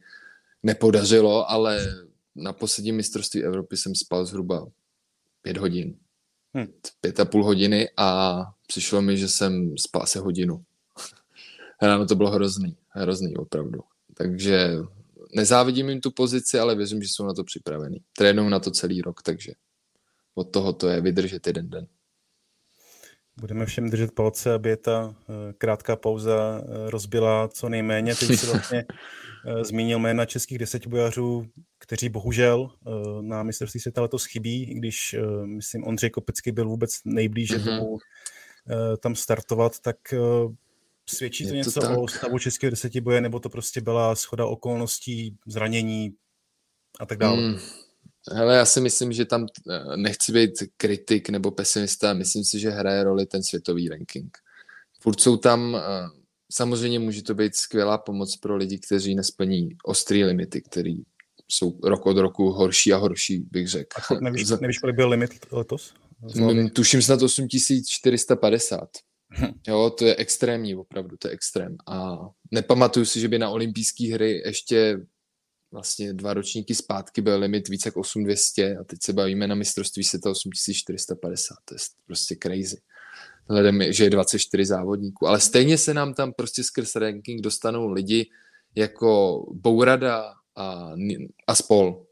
nepodařilo, 0.62 1.50
ale 1.50 1.86
na 2.34 2.52
posledním 2.52 2.96
mistrovství 2.96 3.44
Evropy 3.44 3.76
jsem 3.76 3.94
spal 3.94 4.24
zhruba 4.24 4.66
5 5.42 5.56
hodin. 5.56 5.96
Hmm. 6.54 6.66
Pět 7.00 7.20
a 7.20 7.24
půl 7.24 7.44
hodiny 7.44 7.88
a 7.96 8.38
přišlo 8.66 9.02
mi, 9.02 9.16
že 9.16 9.28
jsem 9.28 9.78
spal 9.78 10.06
se 10.06 10.18
hodinu. 10.18 10.64
Ráno 11.82 12.06
to 12.06 12.14
bylo 12.14 12.30
hrozný, 12.30 12.76
hrozný 12.88 13.36
opravdu. 13.36 13.80
Takže 14.14 14.76
nezávidím 15.34 15.88
jim 15.88 16.00
tu 16.00 16.10
pozici, 16.10 16.58
ale 16.58 16.74
věřím, 16.74 17.02
že 17.02 17.08
jsou 17.08 17.26
na 17.26 17.34
to 17.34 17.44
připravení. 17.44 17.98
Trénují 18.16 18.50
na 18.50 18.58
to 18.58 18.70
celý 18.70 19.02
rok, 19.02 19.22
takže 19.22 19.52
od 20.34 20.44
toho 20.44 20.72
to 20.72 20.88
je 20.88 21.00
vydržet 21.00 21.46
jeden 21.46 21.70
den. 21.70 21.86
Budeme 23.40 23.66
všem 23.66 23.90
držet 23.90 24.12
palce, 24.12 24.54
aby 24.54 24.76
ta 24.76 25.14
eh, 25.20 25.52
krátká 25.58 25.96
pauza 25.96 26.62
eh, 26.62 26.90
rozbila 26.90 27.48
co 27.48 27.68
nejméně. 27.68 28.14
Ty 28.14 28.36
jsi 28.36 28.46
vlastně 28.52 28.84
eh, 29.46 29.64
zmínil 29.64 29.98
jména 29.98 30.24
českých 30.24 30.58
desetibojařů, 30.58 31.46
kteří 31.78 32.08
bohužel 32.08 32.70
na 33.20 33.42
mistrovství 33.42 33.80
světa 33.80 34.02
letos 34.02 34.24
chybí, 34.24 34.70
i 34.70 34.74
když, 34.74 35.16
myslím, 35.44 35.84
Ondřej 35.84 36.10
Kopecký 36.10 36.52
byl 36.52 36.68
vůbec 36.68 37.00
nejblíže 37.04 37.58
mm-hmm. 37.58 37.78
tomu 37.78 37.98
tam 39.00 39.14
startovat, 39.14 39.80
tak 39.80 39.96
svědčí 41.06 41.44
to, 41.44 41.50
to 41.50 41.56
něco 41.56 41.80
tak. 41.80 41.98
o 41.98 42.08
stavu 42.08 42.38
českého 42.38 42.70
desetiboje, 42.70 43.20
nebo 43.20 43.40
to 43.40 43.48
prostě 43.48 43.80
byla 43.80 44.14
schoda 44.14 44.46
okolností, 44.46 45.36
zranění 45.46 46.14
a 47.00 47.06
tak 47.06 47.18
dále? 47.18 47.36
Mm. 47.36 47.58
Hele, 48.32 48.56
já 48.56 48.64
si 48.64 48.80
myslím, 48.80 49.12
že 49.12 49.24
tam 49.24 49.46
eh, 49.70 49.96
nechci 49.96 50.32
být 50.32 50.50
kritik 50.76 51.28
nebo 51.28 51.50
pesimista, 51.50 52.12
myslím 52.12 52.44
si, 52.44 52.58
že 52.58 52.70
hraje 52.70 53.04
roli 53.04 53.26
ten 53.26 53.42
světový 53.42 53.88
ranking. 53.88 54.38
Furt 55.00 55.20
jsou 55.20 55.36
tam, 55.36 55.76
eh, 55.76 55.80
samozřejmě 56.52 56.98
může 56.98 57.22
to 57.22 57.34
být 57.34 57.56
skvělá 57.56 57.98
pomoc 57.98 58.36
pro 58.36 58.56
lidi, 58.56 58.78
kteří 58.78 59.14
nesplní 59.14 59.68
ostrý 59.84 60.24
limity, 60.24 60.62
který 60.62 61.02
jsou 61.48 61.78
rok 61.84 62.06
od 62.06 62.16
roku 62.16 62.50
horší 62.50 62.92
a 62.92 62.96
horší, 62.96 63.38
bych 63.38 63.68
řekl. 63.68 64.00
Nevíš, 64.20 64.48
nevíš 64.60 64.78
kolik 64.78 64.96
byl 64.96 65.08
limit 65.08 65.30
letos? 65.52 65.94
Zvládli? 66.26 66.70
Tuším 66.70 67.02
snad 67.02 67.22
8450. 67.22 68.88
Hm. 69.30 69.52
Jo, 69.66 69.90
to 69.90 70.04
je 70.04 70.16
extrémní, 70.16 70.74
opravdu, 70.74 71.16
to 71.16 71.28
je 71.28 71.34
extrém. 71.34 71.76
A 71.86 72.18
nepamatuju 72.50 73.06
si, 73.06 73.20
že 73.20 73.28
by 73.28 73.38
na 73.38 73.50
olympijské 73.50 74.14
hry 74.14 74.42
ještě 74.44 75.00
vlastně 75.72 76.12
dva 76.12 76.34
ročníky 76.34 76.74
zpátky 76.74 77.20
byl 77.22 77.38
limit 77.38 77.68
více 77.68 77.88
jak 77.88 77.96
8200 77.96 78.76
a 78.76 78.84
teď 78.84 78.98
se 79.02 79.12
bavíme 79.12 79.46
na 79.46 79.54
mistrovství 79.54 80.04
světa 80.04 80.30
8450, 80.30 81.54
to 81.64 81.74
je 81.74 81.78
prostě 82.06 82.36
crazy. 82.42 82.80
hledem, 83.48 83.92
že 83.92 84.04
je 84.04 84.10
24 84.10 84.64
závodníků. 84.64 85.26
Ale 85.26 85.40
stejně 85.40 85.78
se 85.78 85.94
nám 85.94 86.14
tam 86.14 86.32
prostě 86.32 86.64
skrz 86.64 86.96
ranking 86.96 87.40
dostanou 87.40 87.88
lidi 87.88 88.30
jako 88.74 89.42
Bourada 89.52 90.34
a, 90.56 90.92
a 91.46 91.54
spol. 91.54 92.04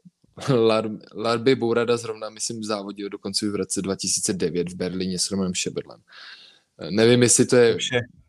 Larby 1.15 1.55
Bourada 1.55 1.97
zrovna, 1.97 2.29
myslím, 2.29 2.63
závodil 2.63 3.09
dokonce 3.09 3.49
v 3.49 3.55
roce 3.55 3.81
2009 3.81 4.69
v 4.69 4.75
Berlíně 4.75 5.19
s 5.19 5.31
Romanem 5.31 5.53
Šebedlem. 5.53 6.01
Nevím, 6.89 7.23
jestli 7.23 7.45
to 7.45 7.55
je 7.55 7.77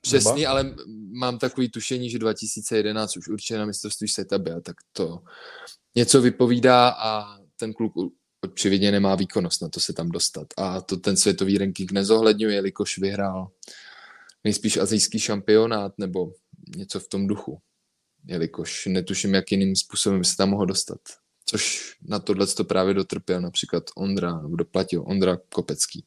přesný, 0.01 0.47
ale 0.47 0.75
mám 1.13 1.39
takový 1.39 1.69
tušení, 1.69 2.11
že 2.11 2.19
2011 2.19 3.17
už 3.17 3.29
určitě 3.29 3.59
na 3.59 3.67
mistrovství 3.67 4.09
světa 4.09 4.39
byl, 4.39 4.61
tak 4.61 4.77
to 4.93 5.23
něco 5.95 6.23
vypovídá 6.23 6.89
a 6.89 7.39
ten 7.57 7.73
kluk 7.73 7.93
očividně 8.41 8.93
nemá 8.93 9.15
výkonnost 9.15 9.63
na 9.63 9.69
to 9.69 9.81
se 9.81 9.93
tam 9.93 10.09
dostat. 10.09 10.47
A 10.57 10.81
to 10.81 10.97
ten 10.97 11.17
světový 11.17 11.59
ranking 11.59 11.93
nezohledňuje, 11.93 12.55
jelikož 12.55 12.99
vyhrál 12.99 13.51
nejspíš 14.45 14.77
azijský 14.77 15.19
šampionát 15.19 15.99
nebo 15.99 16.33
něco 16.77 17.01
v 17.01 17.09
tom 17.09 17.27
duchu. 17.27 17.61
Jelikož 18.25 18.87
netuším, 18.87 19.35
jak 19.35 19.53
jiným 19.53 19.77
způsobem 19.77 20.25
se 20.25 20.37
tam 20.37 20.51
mohl 20.51 20.67
dostat. 20.67 21.01
Což 21.45 21.95
na 22.03 22.19
tohle 22.19 22.47
to 22.47 22.65
právě 22.65 22.95
dotrpěl 22.95 23.41
například 23.41 23.85
Ondra, 23.97 24.43
nebo 24.43 24.57
doplatil 24.57 25.05
Ondra 25.07 25.37
Kopecký. 25.49 26.05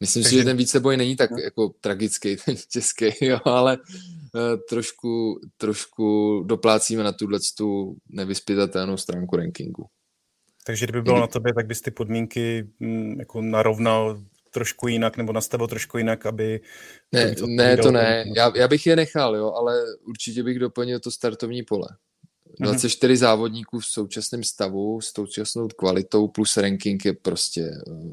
Myslím 0.00 0.22
Takže... 0.22 0.36
si, 0.36 0.38
že 0.38 0.44
ten 0.44 0.56
víceboj 0.56 0.96
není 0.96 1.16
tak 1.16 1.30
no. 1.30 1.38
jako 1.38 1.68
tragický, 1.80 2.36
ten 2.44 2.56
český, 2.68 3.10
jo, 3.20 3.38
ale 3.44 3.78
uh, 3.78 4.40
trošku, 4.68 5.40
trošku 5.56 6.42
doplácíme 6.46 7.04
na 7.04 7.12
tuhle 7.12 7.38
tu 7.58 7.96
nevyspytatelnou 8.08 8.96
stránku 8.96 9.36
rankingu. 9.36 9.86
Takže 10.66 10.86
kdyby 10.86 11.02
bylo 11.02 11.20
na 11.20 11.26
tobě, 11.26 11.54
tak 11.54 11.66
bys 11.66 11.80
ty 11.80 11.90
podmínky 11.90 12.68
m, 12.80 12.88
mm, 12.88 13.18
jako 13.18 13.42
narovnal 13.42 14.22
trošku 14.50 14.88
jinak 14.88 15.16
nebo 15.16 15.32
nastavil 15.32 15.66
trošku 15.68 15.98
jinak, 15.98 16.26
aby... 16.26 16.60
Ne, 17.12 17.34
to 17.34 17.46
ne, 17.46 17.76
to 17.76 17.90
ne. 17.90 18.24
Já, 18.36 18.52
já 18.56 18.68
bych 18.68 18.86
je 18.86 18.96
nechal, 18.96 19.36
jo, 19.36 19.52
ale 19.52 19.82
určitě 20.08 20.42
bych 20.42 20.58
doplnil 20.58 21.00
to 21.00 21.10
startovní 21.10 21.62
pole. 21.62 21.88
24 22.60 23.12
mm-hmm. 23.12 23.16
závodníků 23.16 23.78
v 23.78 23.86
současném 23.86 24.44
stavu 24.44 25.00
s 25.00 25.12
současnou 25.12 25.68
kvalitou 25.68 26.28
plus 26.28 26.56
ranking 26.56 27.04
je 27.04 27.12
prostě 27.12 27.70
uh, 27.86 28.12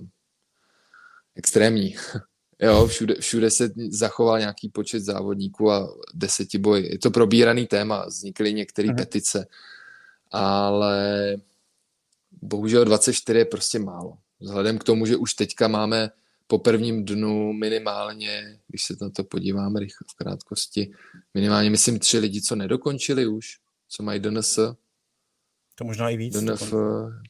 extrémní. 1.36 1.96
jo, 2.62 2.88
všude, 2.88 3.16
všude 3.16 3.52
se 3.52 3.72
zachoval 3.90 4.40
nějaký 4.40 4.70
počet 4.70 5.00
závodníků 5.00 5.72
a 5.72 5.94
desetiboj. 6.14 6.84
Je 6.92 7.00
to 7.00 7.12
probíraný 7.12 7.68
téma, 7.68 8.06
vznikly 8.06 8.54
některé 8.54 8.90
mm-hmm. 8.90 8.96
petice, 8.96 9.48
ale 10.32 11.36
bohužel 12.42 12.86
24 12.86 13.40
je 13.40 13.46
prostě 13.46 13.80
málo. 13.80 14.18
Vzhledem 14.40 14.78
k 14.78 14.84
tomu, 14.84 15.06
že 15.06 15.18
už 15.18 15.34
teďka 15.34 15.68
máme 15.68 16.10
po 16.48 16.60
prvním 16.60 17.06
dnu 17.06 17.54
minimálně, 17.54 18.60
když 18.68 18.84
se 18.84 18.96
na 19.02 19.10
to 19.10 19.24
podíváme 19.24 19.80
rychle 19.80 20.08
v 20.12 20.16
krátkosti, 20.16 20.94
minimálně 21.34 21.70
myslím 21.70 22.00
tři 22.00 22.18
lidi, 22.18 22.42
co 22.42 22.56
nedokončili 22.56 23.28
už, 23.28 23.58
co 23.90 24.04
mají 24.04 24.20
DNS. 24.20 24.60
To 25.76 25.84
možná 25.84 26.10
i 26.10 26.18
víc. 26.18 26.34
DNF 26.34 26.74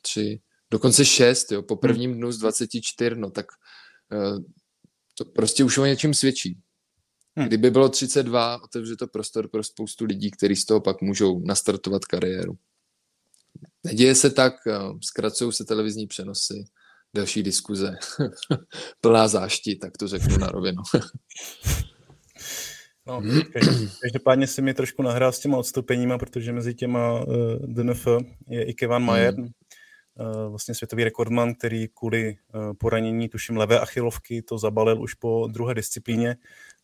tři, 0.01 0.39
dokonce 0.71 1.05
šest, 1.05 1.51
jo, 1.51 1.61
po 1.61 1.75
prvním 1.75 2.11
hmm. 2.11 2.19
dnu 2.19 2.31
z 2.31 2.37
24, 2.37 3.15
no 3.15 3.31
tak 3.31 3.45
to 5.17 5.25
prostě 5.25 5.63
už 5.63 5.77
o 5.77 5.85
něčem 5.85 6.13
svědčí. 6.13 6.57
Hmm. 7.35 7.47
Kdyby 7.47 7.71
bylo 7.71 7.89
32, 7.89 8.63
otevře 8.63 8.95
to 8.95 9.07
prostor 9.07 9.49
pro 9.49 9.63
spoustu 9.63 10.05
lidí, 10.05 10.31
kteří 10.31 10.55
z 10.55 10.65
toho 10.65 10.81
pak 10.81 11.01
můžou 11.01 11.39
nastartovat 11.39 12.05
kariéru. 12.05 12.53
Neděje 13.83 14.15
se 14.15 14.29
tak, 14.29 14.53
eh, 14.67 14.79
zkracují 15.03 15.53
se 15.53 15.65
televizní 15.65 16.07
přenosy, 16.07 16.65
další 17.15 17.43
diskuze, 17.43 17.95
plná 19.01 19.27
zášti, 19.27 19.75
tak 19.75 19.97
to 19.97 20.07
řeknu 20.07 20.37
na 20.37 20.47
rovinu. 20.47 20.81
No, 23.07 23.21
každopádně 24.01 24.47
si 24.47 24.61
mi 24.61 24.73
trošku 24.73 25.01
nahrál 25.01 25.31
s 25.31 25.39
těma 25.39 25.57
odstoupeníma, 25.57 26.17
protože 26.17 26.53
mezi 26.53 26.73
těma 26.73 27.13
uh, 27.13 27.35
eh, 27.35 27.57
DNF 27.67 28.07
je 28.49 28.63
i 28.63 28.73
Kevin 28.73 28.99
Mayer, 28.99 29.33
hmm. 29.33 29.47
Uh, 30.19 30.49
vlastně 30.49 30.75
světový 30.75 31.03
rekordman, 31.03 31.55
který 31.55 31.87
kvůli 31.87 32.35
uh, 32.55 32.73
poranění, 32.73 33.29
tuším, 33.29 33.57
levé 33.57 33.79
achilovky 33.79 34.41
to 34.41 34.57
zabalil 34.57 35.01
už 35.01 35.13
po 35.13 35.47
druhé 35.51 35.73
disciplíně. 35.73 36.35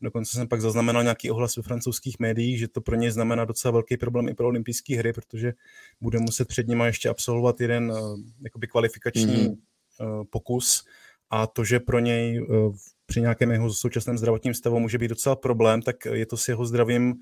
Dokonce 0.02 0.38
jsem 0.38 0.48
pak 0.48 0.62
zaznamenal 0.62 1.04
nějaký 1.04 1.32
ohlas 1.32 1.58
ve 1.58 1.64
francouzských 1.64 2.20
médiích, 2.20 2.60
že 2.60 2.68
to 2.68 2.82
pro 2.82 2.96
ně 2.96 3.12
znamená 3.12 3.46
docela 3.46 3.72
velký 3.72 3.98
problém 3.98 4.30
i 4.30 4.34
pro 4.34 4.48
olympijské 4.48 4.98
hry, 4.98 5.14
protože 5.14 5.54
bude 6.02 6.20
muset 6.20 6.48
před 6.48 6.68
nimi 6.68 6.86
ještě 6.86 7.10
absolvovat 7.10 7.62
jeden 7.62 7.92
uh, 7.92 8.20
jakoby 8.44 8.68
kvalifikační 8.68 9.48
uh, 9.48 9.56
pokus 10.30 10.86
a 11.30 11.48
to, 11.48 11.64
že 11.64 11.80
pro 11.80 12.00
něj 12.00 12.48
při 13.06 13.22
nějakém 13.22 13.52
jeho 13.52 13.74
současném 13.74 14.18
zdravotním 14.18 14.54
stavu 14.54 14.80
může 14.80 14.98
být 14.98 15.08
docela 15.08 15.36
problém, 15.36 15.82
tak 15.82 16.06
je 16.06 16.26
to 16.26 16.38
s 16.38 16.48
jeho 16.48 16.66
zdravím 16.66 17.16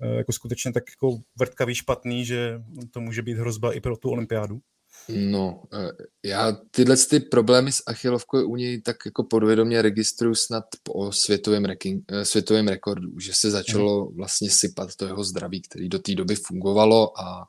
jako 0.00 0.32
skutečně 0.32 0.72
tak 0.72 0.84
jako 0.90 1.18
vrtkavý 1.38 1.74
špatný, 1.74 2.24
že 2.24 2.60
to 2.90 3.00
může 3.00 3.22
být 3.22 3.38
hrozba 3.38 3.72
i 3.72 3.80
pro 3.80 3.96
tu 3.96 4.10
olympiádu. 4.10 4.60
No, 5.08 5.62
já 6.24 6.52
tyhle 6.70 6.96
ty 6.96 7.20
problémy 7.20 7.72
s 7.72 7.82
achilovkou 7.86 8.46
u 8.48 8.56
něj 8.56 8.80
tak 8.80 8.96
jako 9.06 9.24
podvědomě 9.24 9.82
registruju 9.82 10.34
snad 10.34 10.64
po 10.82 11.12
světovém, 11.12 11.64
reking, 11.64 12.04
světovém 12.22 12.68
rekordu, 12.68 13.20
že 13.20 13.32
se 13.34 13.50
začalo 13.50 14.06
mhm. 14.06 14.16
vlastně 14.16 14.50
sypat 14.50 14.96
to 14.96 15.06
jeho 15.06 15.24
zdraví, 15.24 15.62
který 15.62 15.88
do 15.88 15.98
té 15.98 16.14
doby 16.14 16.34
fungovalo 16.34 17.20
a 17.20 17.48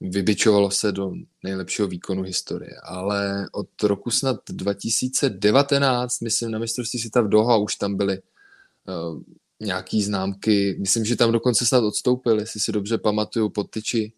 vybičovalo 0.00 0.70
se 0.70 0.92
do 0.92 1.12
nejlepšího 1.44 1.88
výkonu 1.88 2.22
historie. 2.22 2.72
Ale 2.82 3.46
od 3.52 3.82
roku 3.82 4.10
snad 4.10 4.36
2019, 4.50 6.20
myslím 6.20 6.50
na 6.50 6.58
mistrovství 6.58 6.98
světa 6.98 7.20
v 7.20 7.28
Doha, 7.28 7.56
už 7.56 7.76
tam 7.76 7.96
byly 7.96 8.18
uh, 8.18 9.22
nějaký 9.60 10.02
známky, 10.02 10.76
myslím, 10.80 11.04
že 11.04 11.16
tam 11.16 11.32
dokonce 11.32 11.66
snad 11.66 11.84
odstoupil, 11.84 12.38
jestli 12.38 12.60
si 12.60 12.72
dobře 12.72 12.98
pamatuju, 12.98 13.48
pod 13.48 13.70
tyči 13.70 14.12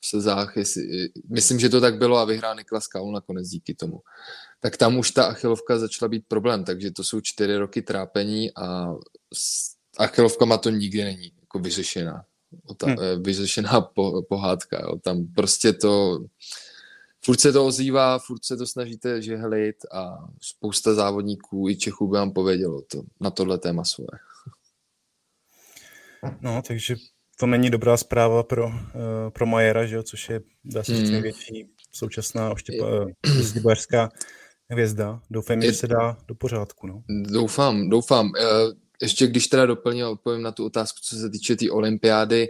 v 0.00 0.06
Sezách, 0.06 0.56
jestli, 0.56 1.08
myslím, 1.28 1.58
že 1.58 1.68
to 1.68 1.80
tak 1.80 1.98
bylo 1.98 2.18
a 2.18 2.24
vyhrál 2.24 2.54
Niklas 2.54 2.86
Kaul 2.86 3.12
nakonec 3.12 3.48
díky 3.48 3.74
tomu. 3.74 4.00
Tak 4.60 4.76
tam 4.76 4.98
už 4.98 5.10
ta 5.10 5.26
achilovka 5.26 5.78
začala 5.78 6.08
být 6.08 6.24
problém, 6.28 6.64
takže 6.64 6.90
to 6.90 7.04
jsou 7.04 7.20
čtyři 7.20 7.56
roky 7.56 7.82
trápení 7.82 8.50
a 8.56 8.94
achilovka 9.98 10.44
má 10.44 10.58
to 10.58 10.70
nikdy 10.70 11.04
není 11.04 11.32
jako 11.40 11.58
vyřešená 11.58 12.24
ta, 12.76 12.86
hmm. 12.86 12.96
Eh, 13.00 13.16
vyřešená 13.16 13.80
po, 13.80 14.22
pohádka. 14.22 14.80
Jo. 14.82 14.98
Tam 14.98 15.26
prostě 15.34 15.72
to, 15.72 16.24
furt 17.24 17.40
se 17.40 17.52
to 17.52 17.66
ozývá, 17.66 18.18
furt 18.18 18.44
se 18.44 18.56
to 18.56 18.66
snažíte 18.66 19.22
žehlit 19.22 19.76
a 19.92 20.28
spousta 20.40 20.94
závodníků 20.94 21.68
i 21.68 21.76
Čechů 21.76 22.08
by 22.08 22.16
vám 22.16 22.32
povědělo 22.32 22.82
to, 22.82 23.02
na 23.20 23.30
tohle 23.30 23.58
téma 23.58 23.84
svoje. 23.84 24.18
No, 26.40 26.62
takže 26.68 26.96
to 27.38 27.46
není 27.46 27.70
dobrá 27.70 27.96
zpráva 27.96 28.42
pro, 28.42 28.66
uh, 28.66 28.72
pro 29.32 29.46
Majera, 29.46 29.86
že 29.86 29.96
jo, 29.96 30.02
což 30.02 30.28
je, 30.28 30.40
dá 30.64 30.84
se 30.84 30.94
říct, 30.94 31.02
hmm. 31.02 31.12
největší 31.12 31.70
současná 31.92 32.50
oštěpařská 32.50 34.02
uh, 34.02 34.08
hvězda. 34.70 35.20
Doufám, 35.30 35.62
je, 35.62 35.72
že 35.72 35.78
se 35.78 35.86
dá 35.86 36.18
do 36.28 36.34
pořádku. 36.34 36.86
No. 36.86 37.02
Doufám, 37.08 37.88
doufám. 37.88 38.26
Uh, 38.26 38.32
ještě 39.02 39.26
když 39.26 39.46
teda 39.46 39.66
doplním 39.66 40.06
odpovím 40.06 40.42
na 40.42 40.52
tu 40.52 40.64
otázku, 40.64 40.98
co 41.02 41.16
se 41.16 41.30
týče 41.30 41.54
té 41.54 41.58
tý 41.58 41.70
olympiády, 41.70 42.46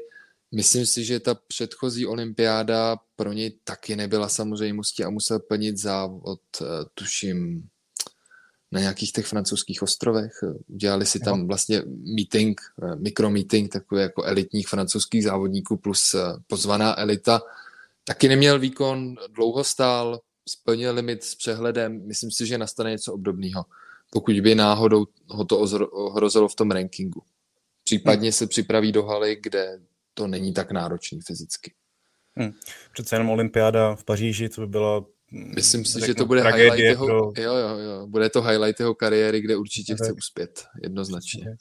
myslím 0.55 0.87
si, 0.87 1.05
že 1.05 1.21
ta 1.21 1.35
předchozí 1.35 2.07
olympiáda 2.07 2.97
pro 3.17 3.33
něj 3.33 3.59
taky 3.65 3.97
nebyla 3.97 4.29
samozřejmostí 4.29 5.05
a 5.05 5.11
musel 5.11 5.41
plnit 5.41 5.79
závod, 5.79 6.41
eh, 6.61 6.65
tuším, 6.95 7.69
na 8.73 8.81
nějakých 8.81 9.13
těch 9.13 9.27
francouzských 9.27 9.83
ostrovech. 9.83 10.33
Udělali 10.67 11.07
si 11.07 11.21
tam 11.21 11.47
vlastně 11.47 11.83
meeting, 12.17 12.61
eh, 12.83 12.97
mikromeeting, 12.97 13.73
takový 13.73 14.01
jako 14.01 14.25
elitních 14.25 14.69
francouzských 14.69 15.25
závodníků 15.25 15.77
plus 15.77 16.15
eh, 16.15 16.19
pozvaná 16.47 16.99
elita. 16.99 17.43
Taky 18.05 18.29
neměl 18.29 18.59
výkon, 18.59 19.17
dlouho 19.31 19.65
stál, 19.65 20.21
splnil 20.49 20.95
limit 20.95 21.25
s 21.25 21.35
přehledem. 21.35 22.07
Myslím 22.07 22.31
si, 22.31 22.47
že 22.47 22.59
nastane 22.59 22.91
něco 22.91 23.13
obdobného 23.13 23.65
pokud 24.11 24.41
by 24.41 24.55
náhodou 24.55 25.07
ho 25.29 25.45
to 25.45 25.59
ohrozilo 25.91 26.49
v 26.49 26.55
tom 26.55 26.71
rankingu. 26.71 27.23
Případně 27.85 28.29
hmm. 28.29 28.33
se 28.33 28.47
připraví 28.47 28.93
do 28.93 29.03
haly, 29.03 29.39
kde 29.43 29.81
to 30.15 30.27
není 30.27 30.53
tak 30.53 30.71
náročný 30.71 31.21
fyzicky. 31.21 31.73
Hmm. 32.35 32.53
Přece 32.93 33.15
jenom 33.15 33.31
olympiáda 33.31 33.95
v 33.95 34.05
Paříži, 34.05 34.49
to 34.49 34.61
by 34.61 34.67
byla 34.67 35.05
Myslím 35.31 35.85
si, 35.85 36.07
že 36.07 36.15
to 36.15 36.27
bude 36.27 36.43
highlight 36.43 36.79
jeho, 36.79 37.07
pro... 37.07 37.33
jo, 37.37 37.55
jo, 37.55 37.79
jo, 37.79 38.07
bude 38.07 38.31
to 38.31 38.43
highlight 38.43 38.81
jeho 38.81 38.95
kariéry, 38.95 39.41
kde 39.41 39.57
určitě 39.57 39.95
tak. 39.95 40.07
chce 40.07 40.13
uspět, 40.13 40.65
jednoznačně. 40.83 41.57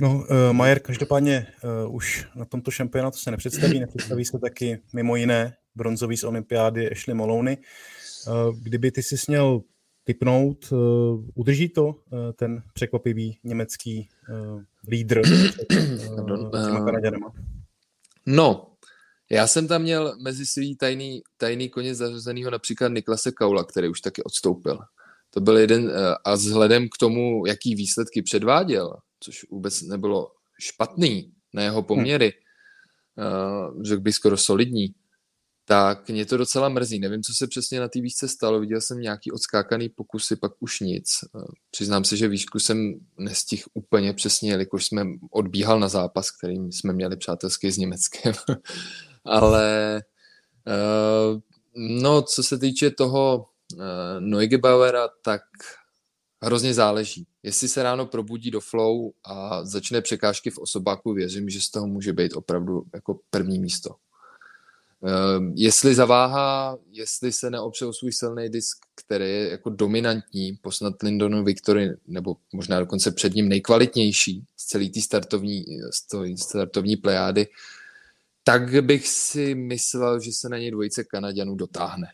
No, 0.00 0.14
uh, 0.16 0.52
Majer 0.52 0.80
každopádně 0.80 1.46
uh, 1.86 1.94
už 1.94 2.26
na 2.34 2.44
tomto 2.44 2.70
šampionátu 2.70 3.18
se 3.18 3.30
nepředstaví, 3.30 3.80
nepředstaví 3.80 4.24
se 4.24 4.38
taky 4.38 4.80
mimo 4.92 5.16
jiné 5.16 5.56
bronzový 5.74 6.16
z 6.16 6.24
olympiády 6.24 6.90
Ashley 6.90 7.14
Molony. 7.14 7.58
Uh, 8.26 8.56
kdyby 8.60 8.90
ty 8.90 9.02
si 9.02 9.18
směl 9.18 9.62
typnout. 10.04 10.72
Eh, 10.72 10.76
udrží 11.34 11.68
to 11.68 11.94
eh, 12.12 12.32
ten 12.32 12.62
překvapivý 12.74 13.38
německý 13.44 14.08
eh, 14.28 14.64
lídr 14.88 15.22
No, 18.26 18.73
já 19.34 19.46
jsem 19.46 19.68
tam 19.68 19.82
měl 19.82 20.16
mezi 20.22 20.46
svý 20.46 20.76
tajný, 20.76 21.22
tajný 21.36 21.68
koně 21.68 21.94
zařazenýho 21.94 22.50
například 22.50 22.88
Niklase 22.88 23.32
Kaula, 23.32 23.64
který 23.64 23.88
už 23.88 24.00
taky 24.00 24.22
odstoupil. 24.22 24.78
to 25.30 25.40
byl 25.40 25.58
jeden, 25.58 25.90
eh, 25.90 26.14
a 26.24 26.34
vzhledem 26.34 26.88
k 26.88 26.98
tomu, 26.98 27.46
jaký 27.46 27.74
výsledky 27.74 28.22
předváděl, 28.22 28.96
což 29.20 29.46
vůbec 29.50 29.82
nebylo 29.82 30.30
špatný 30.60 31.32
na 31.54 31.62
jeho 31.62 31.82
poměry, 31.82 32.32
hmm. 33.16 33.84
řekl 33.84 34.02
bych 34.02 34.14
skoro 34.14 34.36
solidní, 34.36 34.94
tak 35.64 36.08
mě 36.08 36.26
to 36.26 36.36
docela 36.36 36.68
mrzí. 36.68 36.98
Nevím, 36.98 37.22
co 37.22 37.34
se 37.34 37.46
přesně 37.46 37.80
na 37.80 37.88
té 37.88 38.00
výšce 38.00 38.28
stalo. 38.28 38.60
Viděl 38.60 38.80
jsem 38.80 39.00
nějaký 39.00 39.32
odskákaný 39.32 39.88
pokusy, 39.88 40.36
pak 40.36 40.52
už 40.60 40.80
nic. 40.80 41.08
Přiznám 41.70 42.04
se, 42.04 42.16
že 42.16 42.28
výšku 42.28 42.58
jsem 42.58 42.94
nestihl 43.18 43.62
úplně 43.74 44.12
přesně, 44.12 44.50
jelikož 44.50 44.84
jsme 44.84 45.06
odbíhal 45.30 45.80
na 45.80 45.88
zápas, 45.88 46.30
který 46.30 46.72
jsme 46.72 46.92
měli 46.92 47.16
přátelský 47.16 47.70
s 47.70 47.78
Německem. 47.78 48.34
Ale 49.24 50.02
no, 51.76 52.22
co 52.22 52.42
se 52.42 52.58
týče 52.58 52.90
toho 52.90 53.46
uh, 53.74 53.80
Neugebauera, 54.20 55.08
tak 55.22 55.42
hrozně 56.42 56.74
záleží. 56.74 57.26
Jestli 57.42 57.68
se 57.68 57.82
ráno 57.82 58.06
probudí 58.06 58.50
do 58.50 58.60
flow 58.60 59.10
a 59.24 59.64
začne 59.64 60.00
překážky 60.00 60.50
v 60.50 60.58
osobáku, 60.58 61.12
věřím, 61.12 61.50
že 61.50 61.60
z 61.60 61.70
toho 61.70 61.86
může 61.86 62.12
být 62.12 62.36
opravdu 62.36 62.84
jako 62.94 63.18
první 63.30 63.58
místo. 63.58 63.90
Uh, 65.00 65.52
jestli 65.54 65.94
zaváhá, 65.94 66.78
jestli 66.90 67.32
se 67.32 67.50
neopřel 67.50 67.92
svůj 67.92 68.12
silný 68.12 68.48
disk, 68.48 68.78
který 68.94 69.24
je 69.24 69.50
jako 69.50 69.70
dominantní 69.70 70.58
po 70.62 70.72
snad 70.72 71.02
Lindonu 71.02 71.44
Victory, 71.44 71.90
nebo 72.06 72.36
možná 72.52 72.80
dokonce 72.80 73.10
před 73.10 73.34
ním 73.34 73.48
nejkvalitnější 73.48 74.44
z 74.56 74.66
celé 74.66 74.88
té 74.88 75.00
startovní, 75.00 75.64
startovní 76.36 76.96
plejády, 76.96 77.46
tak 78.44 78.84
bych 78.84 79.08
si 79.08 79.54
myslel, 79.54 80.20
že 80.20 80.32
se 80.32 80.48
na 80.48 80.58
něj 80.58 80.70
dvojice 80.70 81.04
Kanaďanů 81.04 81.54
dotáhne 81.54 82.08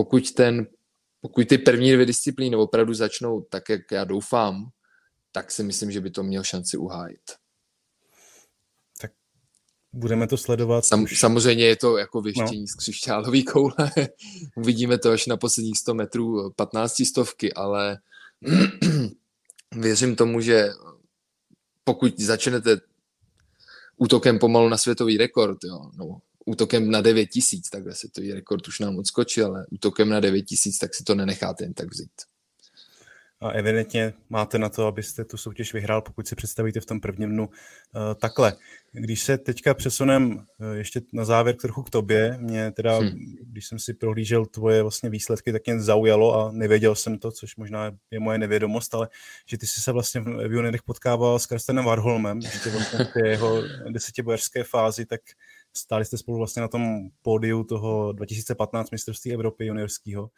pokud, 0.00 0.32
ten, 0.32 0.66
pokud 1.20 1.48
ty 1.48 1.58
první 1.58 1.92
dvě 1.92 2.06
disciplíny 2.06 2.56
opravdu 2.56 2.94
začnou 2.94 3.40
tak, 3.40 3.68
jak 3.68 3.80
já 3.92 4.04
doufám, 4.04 4.70
tak 5.32 5.50
si 5.50 5.62
myslím, 5.62 5.90
že 5.90 6.00
by 6.00 6.10
to 6.10 6.22
měl 6.22 6.44
šanci 6.44 6.76
uhájit. 6.76 7.20
Tak 9.00 9.12
budeme 9.92 10.26
to 10.26 10.36
sledovat. 10.36 10.84
Sam, 10.84 11.06
samozřejmě 11.06 11.64
je 11.64 11.76
to 11.76 11.98
jako 11.98 12.20
věštění 12.20 12.60
no. 12.60 12.66
z 12.66 12.74
křišťálový 12.74 13.44
koule. 13.44 13.90
Uvidíme 14.56 14.98
to 14.98 15.10
až 15.10 15.26
na 15.26 15.36
posledních 15.36 15.78
100 15.78 15.94
metrů 15.94 16.50
15 16.50 17.02
stovky, 17.06 17.52
ale 17.52 17.98
věřím 19.76 20.16
tomu, 20.16 20.40
že 20.40 20.68
pokud 21.84 22.20
začnete 22.20 22.76
útokem 24.00 24.38
pomalu 24.38 24.68
na 24.68 24.76
světový 24.76 25.16
rekord, 25.16 25.58
jo, 25.64 25.90
no, 25.98 26.20
útokem 26.46 26.90
na 26.90 27.00
9 27.00 27.26
tisíc, 27.26 27.70
takhle 27.70 27.94
se 27.94 28.08
to 28.08 28.20
rekord 28.34 28.68
už 28.68 28.80
nám 28.80 28.98
odskočil, 28.98 29.46
ale 29.46 29.66
útokem 29.70 30.08
na 30.08 30.20
9 30.20 30.42
tisíc, 30.42 30.78
tak 30.78 30.94
si 30.94 31.04
to 31.04 31.14
nenecháte 31.14 31.64
jen 31.64 31.74
tak 31.74 31.90
vzít. 31.90 32.10
A 33.42 33.50
evidentně 33.50 34.12
máte 34.28 34.58
na 34.58 34.68
to, 34.68 34.86
abyste 34.86 35.24
tu 35.24 35.36
soutěž 35.36 35.72
vyhrál, 35.74 36.02
pokud 36.02 36.28
si 36.28 36.36
představíte 36.36 36.80
v 36.80 36.86
tom 36.86 37.00
prvním 37.00 37.30
dnu 37.30 37.46
uh, 37.46 37.52
takhle. 38.20 38.52
Když 38.92 39.22
se 39.22 39.38
teďka 39.38 39.74
přesunem 39.74 40.32
uh, 40.32 40.72
ještě 40.72 41.00
na 41.12 41.24
závěr 41.24 41.56
trochu 41.56 41.82
k 41.82 41.90
tobě, 41.90 42.38
mě 42.40 42.72
teda, 42.72 42.98
hmm. 42.98 43.10
když 43.42 43.66
jsem 43.66 43.78
si 43.78 43.94
prohlížel 43.94 44.46
tvoje 44.46 44.82
vlastně 44.82 45.10
výsledky, 45.10 45.52
tak 45.52 45.62
mě 45.66 45.80
zaujalo 45.80 46.34
a 46.34 46.52
nevěděl 46.52 46.94
jsem 46.94 47.18
to, 47.18 47.32
což 47.32 47.56
možná 47.56 47.92
je 48.10 48.20
moje 48.20 48.38
nevědomost, 48.38 48.94
ale 48.94 49.08
že 49.46 49.58
ty 49.58 49.66
jsi 49.66 49.80
se 49.80 49.92
vlastně 49.92 50.20
v 50.20 50.52
juniorech 50.52 50.82
potkával 50.82 51.38
s 51.38 51.46
Karstenem 51.46 51.84
Warholmem, 51.84 52.38
ještě 52.38 52.70
vlastně 52.70 53.04
v 53.04 53.26
jeho 53.26 53.62
desetibojařské 53.90 54.64
fázi, 54.64 55.06
tak 55.06 55.20
stáli 55.76 56.04
jste 56.04 56.18
spolu 56.18 56.38
vlastně 56.38 56.62
na 56.62 56.68
tom 56.68 57.08
pódiu 57.22 57.64
toho 57.64 58.12
2015 58.12 58.90
mistrovství 58.90 59.32
Evropy 59.32 59.66
juniorského, 59.66 60.30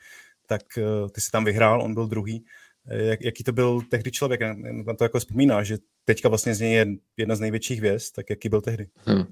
tak 0.47 0.63
uh, 0.77 1.09
ty 1.09 1.21
si 1.21 1.31
tam 1.31 1.45
vyhrál, 1.45 1.83
on 1.83 1.95
byl 1.95 2.07
druhý. 2.07 2.45
Jak, 2.87 3.21
jaký 3.21 3.45
to 3.45 3.53
byl 3.53 3.81
tehdy 3.91 4.11
člověk? 4.11 4.41
Na 4.87 4.95
to 4.95 5.05
jako 5.05 5.19
vzpomíná, 5.19 5.63
že 5.63 5.79
teďka 6.05 6.29
vlastně 6.29 6.55
z 6.55 6.61
něj 6.61 6.73
je 6.73 6.87
jedna 7.17 7.37
z 7.37 7.41
největších 7.41 7.79
hvězd, 7.79 8.15
tak 8.15 8.31
jaký 8.31 8.49
byl 8.49 8.61
tehdy? 8.61 8.89
Hmm. 8.97 9.25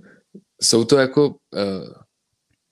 Jsou 0.62 0.84
to 0.84 0.96
jako 0.96 1.28
uh, 1.28 1.34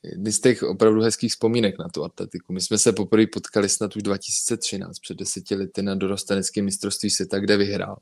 jedny 0.02 0.32
z 0.32 0.40
těch 0.40 0.62
opravdu 0.62 1.00
hezkých 1.00 1.30
vzpomínek 1.30 1.78
na 1.78 1.88
tu 1.88 2.04
atletiku. 2.04 2.52
My 2.52 2.60
jsme 2.60 2.78
se 2.78 2.92
poprvé 2.92 3.26
potkali 3.26 3.68
snad 3.68 3.96
už 3.96 4.02
2013, 4.02 4.98
před 4.98 5.18
deseti 5.18 5.54
lety 5.54 5.82
na 5.82 5.94
dorosteneckém 5.94 6.64
mistrovství 6.64 7.10
světa, 7.10 7.38
kde 7.38 7.56
vyhrál. 7.56 7.96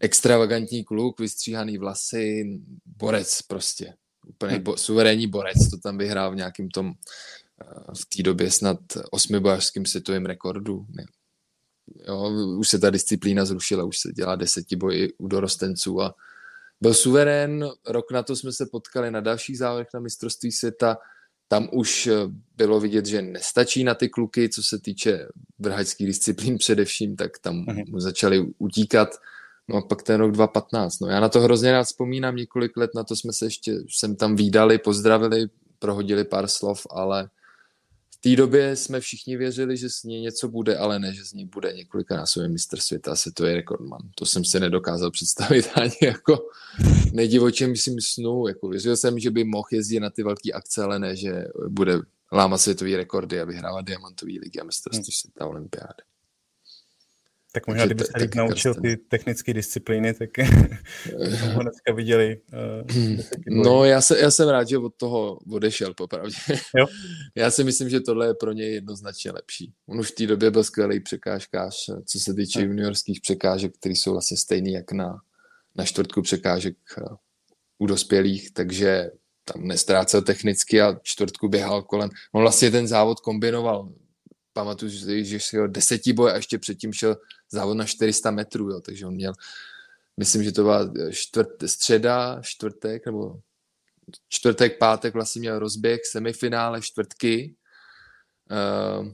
Extravagantní 0.00 0.84
kluk, 0.84 1.20
vystříhaný 1.20 1.78
vlasy, 1.78 2.44
borec 2.98 3.42
prostě 3.42 3.94
úplně 4.28 4.58
bo, 4.58 4.76
suverénní 4.76 5.26
borec, 5.26 5.70
to 5.70 5.78
tam 5.78 5.98
vyhrál 5.98 6.32
v 6.32 6.36
nějakým 6.36 6.70
tom 6.70 6.92
eh, 7.62 7.94
v 7.94 8.16
té 8.16 8.22
době 8.22 8.50
snad 8.50 8.78
osmibojařským 9.10 9.86
světovým 9.86 10.26
rekordu. 10.26 10.86
Ne. 10.88 11.04
Jo, 12.08 12.30
už 12.58 12.68
se 12.68 12.78
ta 12.78 12.90
disciplína 12.90 13.44
zrušila, 13.44 13.84
už 13.84 13.98
se 13.98 14.12
dělá 14.12 14.36
desetiboji 14.36 15.12
u 15.18 15.28
dorostenců 15.28 16.02
a 16.02 16.14
byl 16.80 16.94
suverén, 16.94 17.68
rok 17.88 18.12
na 18.12 18.22
to 18.22 18.36
jsme 18.36 18.52
se 18.52 18.66
potkali 18.72 19.10
na 19.10 19.20
dalších 19.20 19.58
závodech 19.58 19.88
na 19.94 20.00
mistrovství 20.00 20.52
světa, 20.52 20.96
tam 21.48 21.68
už 21.72 22.06
eh, 22.06 22.12
bylo 22.56 22.80
vidět, 22.80 23.06
že 23.06 23.22
nestačí 23.22 23.84
na 23.84 23.94
ty 23.94 24.08
kluky, 24.08 24.48
co 24.48 24.62
se 24.62 24.78
týče 24.78 25.28
vrhačských 25.58 26.06
disciplín 26.06 26.58
především, 26.58 27.16
tak 27.16 27.38
tam 27.38 27.56
mhm. 27.56 27.82
mu 27.88 28.00
začali 28.00 28.46
utíkat 28.58 29.08
No 29.68 29.76
a 29.76 29.82
pak 29.82 30.02
ten 30.02 30.20
rok 30.20 30.32
2015. 30.32 31.00
No 31.00 31.08
já 31.08 31.20
na 31.20 31.28
to 31.28 31.40
hrozně 31.40 31.72
rád 31.72 31.84
vzpomínám, 31.84 32.36
několik 32.36 32.76
let 32.76 32.90
na 32.94 33.04
to 33.04 33.16
jsme 33.16 33.32
se 33.32 33.46
ještě 33.46 33.74
sem 33.98 34.16
tam 34.16 34.36
výdali, 34.36 34.78
pozdravili, 34.78 35.46
prohodili 35.78 36.24
pár 36.24 36.48
slov, 36.48 36.86
ale 36.90 37.30
té 38.22 38.36
době 38.36 38.76
jsme 38.76 39.00
všichni 39.00 39.36
věřili, 39.36 39.76
že 39.76 39.90
z 39.90 40.02
ní 40.02 40.20
něco 40.20 40.48
bude, 40.48 40.76
ale 40.76 40.98
ne, 40.98 41.14
že 41.14 41.24
z 41.24 41.32
ní 41.32 41.46
bude 41.46 41.72
několikanásobný 41.72 42.48
mistr 42.48 42.80
světa, 42.80 43.16
se 43.16 43.32
to 43.32 43.46
je 43.46 43.54
rekordman. 43.54 44.00
To 44.14 44.26
jsem 44.26 44.44
si 44.44 44.60
nedokázal 44.60 45.10
představit 45.10 45.68
ani 45.74 45.96
jako 46.02 46.48
nejdivočím 47.12 47.70
myslím 47.70 48.00
snu. 48.00 48.48
Jako 48.48 48.68
věřil 48.68 48.96
jsem, 48.96 49.18
že 49.18 49.30
by 49.30 49.44
mohl 49.44 49.68
jezdit 49.72 50.00
na 50.00 50.10
ty 50.10 50.22
velké 50.22 50.52
akce, 50.52 50.82
ale 50.82 50.98
ne, 50.98 51.16
že 51.16 51.44
bude 51.68 52.00
lámat 52.32 52.60
světový 52.60 52.96
rekordy 52.96 53.40
a 53.40 53.44
vyhrávat 53.44 53.84
diamantový 53.84 54.38
ligy 54.38 54.60
a 54.60 54.64
mistrovství 54.64 55.12
hmm. 55.12 55.18
světa 55.20 55.46
olympiády. 55.46 56.11
Tak 57.52 57.66
možná, 57.66 57.86
kdyby 57.86 58.04
se 58.04 58.12
líp 58.16 58.34
naučil 58.34 58.74
ty 58.74 58.96
technické 58.96 59.54
disciplíny, 59.54 60.14
tak 60.14 60.30
ho 61.54 61.62
dneska 61.62 61.92
viděli. 61.94 62.40
Uh, 62.86 63.64
no, 63.64 63.84
já, 63.84 64.00
se, 64.00 64.20
já 64.20 64.30
jsem 64.30 64.48
rád, 64.48 64.68
že 64.68 64.78
od 64.78 64.94
toho 64.96 65.38
odešel, 65.52 65.94
popravdě. 65.94 66.36
Jo? 66.76 66.86
já 67.34 67.50
si 67.50 67.64
myslím, 67.64 67.90
že 67.90 68.00
tohle 68.00 68.26
je 68.26 68.34
pro 68.34 68.52
něj 68.52 68.74
jednoznačně 68.74 69.30
lepší. 69.30 69.72
On 69.86 70.00
už 70.00 70.10
v 70.10 70.14
té 70.14 70.26
době 70.26 70.50
byl 70.50 70.64
skvělý 70.64 71.00
překážkář, 71.00 71.74
co 72.06 72.20
se 72.20 72.34
týče 72.34 72.58
no. 72.58 72.64
juniorských 72.64 73.20
překážek, 73.20 73.74
které 73.78 73.92
jsou 73.92 74.12
vlastně 74.12 74.36
stejný 74.36 74.72
jak 74.72 74.92
na, 74.92 75.18
na 75.76 75.84
čtvrtku 75.84 76.22
překážek 76.22 76.76
eh, 76.98 77.02
u 77.78 77.86
dospělých, 77.86 78.52
takže 78.52 79.10
tam 79.44 79.66
nestrácel 79.66 80.22
technicky 80.22 80.80
a 80.80 80.96
čtvrtku 81.02 81.48
běhal 81.48 81.82
kolem. 81.82 82.10
On 82.32 82.42
vlastně 82.42 82.70
ten 82.70 82.86
závod 82.86 83.20
kombinoval 83.20 83.88
pamatuju, 84.52 84.90
že, 84.90 85.24
že 85.24 85.40
šel 85.40 85.68
desetiboj 85.68 86.30
a 86.32 86.36
ještě 86.36 86.58
předtím 86.58 86.92
šel 86.92 87.16
závod 87.50 87.76
na 87.76 87.84
400 87.84 88.30
metrů, 88.30 88.70
jo, 88.70 88.80
takže 88.80 89.06
on 89.06 89.14
měl, 89.14 89.32
myslím, 90.16 90.44
že 90.44 90.52
to 90.52 90.62
byla 90.62 90.92
čtvrt, 91.10 91.48
středa, 91.66 92.40
čtvrtek, 92.42 93.06
nebo 93.06 93.40
čtvrtek, 94.28 94.78
pátek 94.78 95.14
vlastně 95.14 95.40
měl 95.40 95.58
rozběh, 95.58 96.00
semifinále, 96.10 96.82
čtvrtky. 96.82 97.54
Uh, 98.50 99.08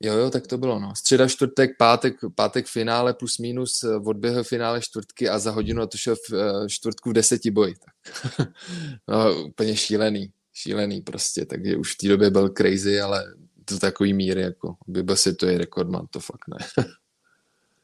jo, 0.00 0.14
jo, 0.14 0.30
tak 0.30 0.46
to 0.46 0.58
bylo, 0.58 0.78
no. 0.78 0.94
Středa, 0.94 1.28
čtvrtek, 1.28 1.76
pátek, 1.78 2.16
pátek 2.34 2.66
finále 2.66 3.14
plus 3.14 3.38
minus, 3.38 3.82
eh, 3.84 3.96
odběhl 3.96 4.44
finále 4.44 4.80
čtvrtky 4.80 5.28
a 5.28 5.38
za 5.38 5.50
hodinu 5.50 5.82
a 5.82 5.86
to 5.86 5.98
šel 5.98 6.16
v 6.16 6.32
uh, 6.32 6.66
čtvrtku 6.66 7.10
v 7.10 7.12
deseti 7.12 7.50
boji. 7.50 7.74
Tak. 7.74 8.48
no, 9.08 9.44
úplně 9.44 9.76
šílený, 9.76 10.32
šílený 10.52 11.00
prostě, 11.00 11.46
takže 11.46 11.76
už 11.76 11.94
v 11.94 11.96
té 11.96 12.08
době 12.08 12.30
byl 12.30 12.48
crazy, 12.48 13.00
ale 13.00 13.34
do 13.70 13.78
takový 13.78 14.14
míry, 14.14 14.40
jako 14.40 14.76
by 14.86 15.02
byl 15.02 15.16
si 15.16 15.34
to 15.34 15.46
je 15.46 15.58
rekordman, 15.58 16.06
to 16.10 16.20
fakt 16.20 16.48
ne. 16.48 16.84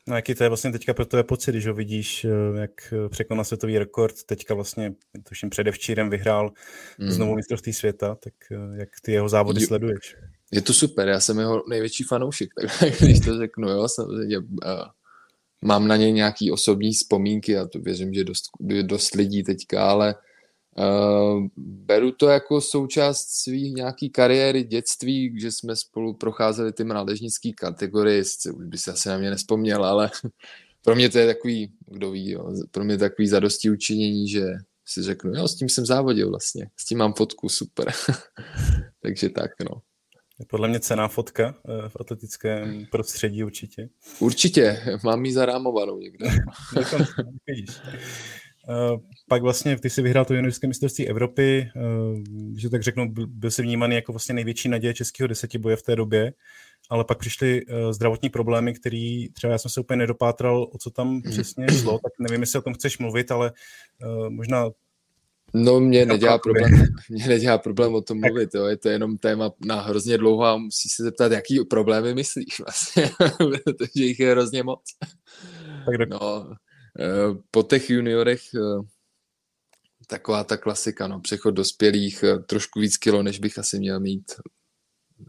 No 0.09 0.17
jaký 0.17 0.35
to 0.35 0.45
je 0.45 0.49
vlastně 0.49 0.73
teďka 0.73 0.95
pro 0.95 1.07
tebe 1.07 1.25
pocit, 1.25 1.51
když 1.51 1.67
ho 1.67 1.75
vidíš, 1.75 2.25
eh, 2.25 2.61
jak 2.61 2.93
eh, 2.93 3.09
překonal 3.09 3.45
světový 3.45 3.79
rekord, 3.79 4.23
teďka 4.23 4.55
vlastně, 4.55 4.95
tuším 5.29 5.51
předevčírem 5.51 6.11
vyhrál 6.11 6.53
mm. 6.99 7.11
znovu 7.11 7.35
mistrovství 7.35 7.73
světa, 7.73 8.15
tak 8.15 8.35
eh, 8.53 8.79
jak 8.79 8.89
ty 9.03 9.13
jeho 9.13 9.29
závody 9.29 9.61
jo, 9.61 9.67
sleduješ? 9.67 10.17
Je 10.53 10.63
to 10.63 10.73
super, 10.73 11.09
já 11.09 11.21
jsem 11.21 11.39
jeho 11.39 11.63
největší 11.69 12.05
fanoušek, 12.05 12.49
tak 12.81 12.93
když 13.01 13.21
to 13.21 13.39
řeknu, 13.39 13.69
jo, 13.69 13.89
samozřejmě 13.89 14.39
uh, 14.39 14.45
mám 15.63 15.89
na 15.89 15.97
něj 15.97 16.13
nějaký 16.13 16.51
osobní 16.51 16.93
vzpomínky 16.93 17.59
a 17.59 17.67
to 17.67 17.79
věřím, 17.79 18.15
že 18.15 18.25
dost, 18.25 18.45
dost 18.83 19.15
lidí 19.15 19.43
teďka, 19.43 19.85
ale 19.87 20.15
Uh, 20.15 20.21
beru 21.57 22.13
to 22.13 22.29
jako 22.29 22.61
součást 22.61 23.29
svých 23.29 23.73
nějaký 23.73 24.11
kariéry, 24.11 24.65
dětství, 24.65 25.41
že 25.41 25.53
jsme 25.53 25.77
spolu 25.77 26.15
procházeli 26.15 26.73
ty 26.73 26.85
mládežnické 26.85 27.53
kategorie, 27.53 28.23
už 28.55 28.67
by 28.67 28.79
se 28.79 28.93
asi 28.93 29.09
na 29.09 29.19
mě 29.19 29.31
nespomněl, 29.31 29.85
ale 29.85 30.11
pro 30.85 30.95
mě 30.95 31.11
to 31.11 31.19
je 31.19 31.27
takový, 31.27 31.73
kdo 31.87 32.11
ví, 32.11 32.31
jo, 32.31 32.55
pro 32.71 32.85
mě 32.85 32.99
takový 32.99 33.29
zadosti 33.29 33.71
učinění, 33.71 34.29
že 34.29 34.47
si 34.87 35.03
řeknu, 35.03 35.35
jo, 35.35 35.49
s 35.49 35.57
tím 35.57 35.69
jsem 35.69 35.87
závodil 35.87 36.31
vlastně, 36.31 36.71
s 36.77 36.85
tím 36.85 36.99
mám 36.99 37.13
fotku, 37.13 37.49
super. 37.49 37.93
Takže 39.03 39.29
tak, 39.29 39.51
no. 39.71 39.83
Podle 40.49 40.69
mě 40.69 40.81
cená 40.81 41.09
fotka 41.09 41.55
eh, 41.69 41.89
v 41.89 41.97
atletickém 42.01 42.87
prostředí 42.91 43.45
určitě. 43.45 43.89
Určitě, 44.19 44.81
mám 45.05 45.25
ji 45.25 45.33
zarámovanou 45.33 45.99
někde. 45.99 46.27
pak 49.29 49.43
vlastně 49.43 49.79
ty 49.79 49.91
si 49.91 50.03
vyhrál 50.03 50.25
to 50.25 50.35
juniorské 50.35 50.67
mistrovství 50.67 51.09
Evropy, 51.09 51.71
eh, 51.77 51.81
že 52.57 52.71
tak 52.71 52.83
řeknu, 52.83 53.13
byl 53.27 53.51
si 53.51 53.63
vnímaný 53.63 53.95
jako 53.95 54.13
vlastně 54.13 54.35
největší 54.35 54.69
naděje 54.69 54.95
českého 54.95 55.29
desetiboje 55.29 55.77
v 55.77 55.83
té 55.83 55.97
době, 55.97 56.33
ale 56.91 57.05
pak 57.05 57.19
přišly 57.19 57.63
zdravotní 57.91 58.31
problémy, 58.31 58.75
který 58.75 59.29
třeba 59.29 59.53
já 59.53 59.59
jsem 59.59 59.71
se 59.71 59.81
úplně 59.81 59.97
nedopátral, 59.97 60.69
o 60.73 60.79
co 60.79 60.91
tam 60.91 61.09
mhm. 61.09 61.23
přesně 61.23 61.67
šlo, 61.69 61.99
tak 61.99 62.13
nevím, 62.19 62.41
jestli 62.41 62.59
o 62.59 62.63
tom 62.63 62.75
chceš 62.75 62.99
mluvit, 62.99 63.31
ale 63.31 63.53
možná 64.29 64.71
No, 65.55 65.81
mě 65.81 66.07
nedělá, 66.07 66.39
problém, 66.39 66.71
mě 67.11 67.27
nedělá 67.29 67.59
problém 67.59 67.95
o 67.95 68.01
tom 68.01 68.21
mluvit, 68.21 68.55
jo. 68.55 68.67
je 68.67 68.77
to 68.77 68.89
jenom 68.89 69.19
téma 69.19 69.51
na 69.67 69.81
hrozně 69.81 70.19
dlouho 70.19 70.45
a 70.45 70.57
musí 70.57 70.89
se 70.89 71.03
zeptat, 71.03 71.33
jaký 71.33 71.65
problémy 71.71 72.15
myslíš 72.15 72.61
vlastně, 72.61 73.11
protože 73.65 74.05
jich 74.05 74.21
je 74.21 74.31
hrozně 74.31 74.63
moc. 74.63 74.83
Tak 75.87 76.09
no, 76.09 76.47
eh, 76.53 76.55
po 77.51 77.63
těch 77.63 77.91
juniorech 77.91 78.55
eh, 78.55 78.87
taková 80.07 80.45
ta 80.45 80.57
klasika, 80.57 81.09
no, 81.09 81.21
přechod 81.21 81.51
dospělých, 81.51 82.23
eh, 82.23 82.39
trošku 82.39 82.81
víc 82.81 82.97
kilo, 82.97 83.23
než 83.23 83.39
bych 83.39 83.59
asi 83.59 83.79
měl 83.79 84.01
mít. 84.01 84.33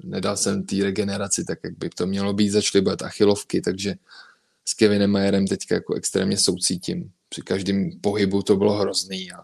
Nedal 0.04 0.38
jsem 0.38 0.64
té 0.64 0.76
regeneraci 0.76 1.44
tak, 1.44 1.60
jak 1.64 1.78
by 1.78 1.90
to 1.90 2.08
mělo 2.08 2.34
být, 2.34 2.50
začaly 2.50 2.82
být 2.82 3.02
achilovky, 3.02 3.62
takže 3.62 3.96
s 4.66 4.74
Kevinem 4.74 5.12
Majerem 5.12 5.48
teďka 5.48 5.76
jako 5.76 5.94
extrémně 5.94 6.38
soucítím. 6.38 7.12
Při 7.30 7.42
každém 7.42 7.92
pohybu 8.02 8.42
to 8.42 8.56
bylo 8.56 8.74
hrozný 8.74 9.32
a 9.32 9.40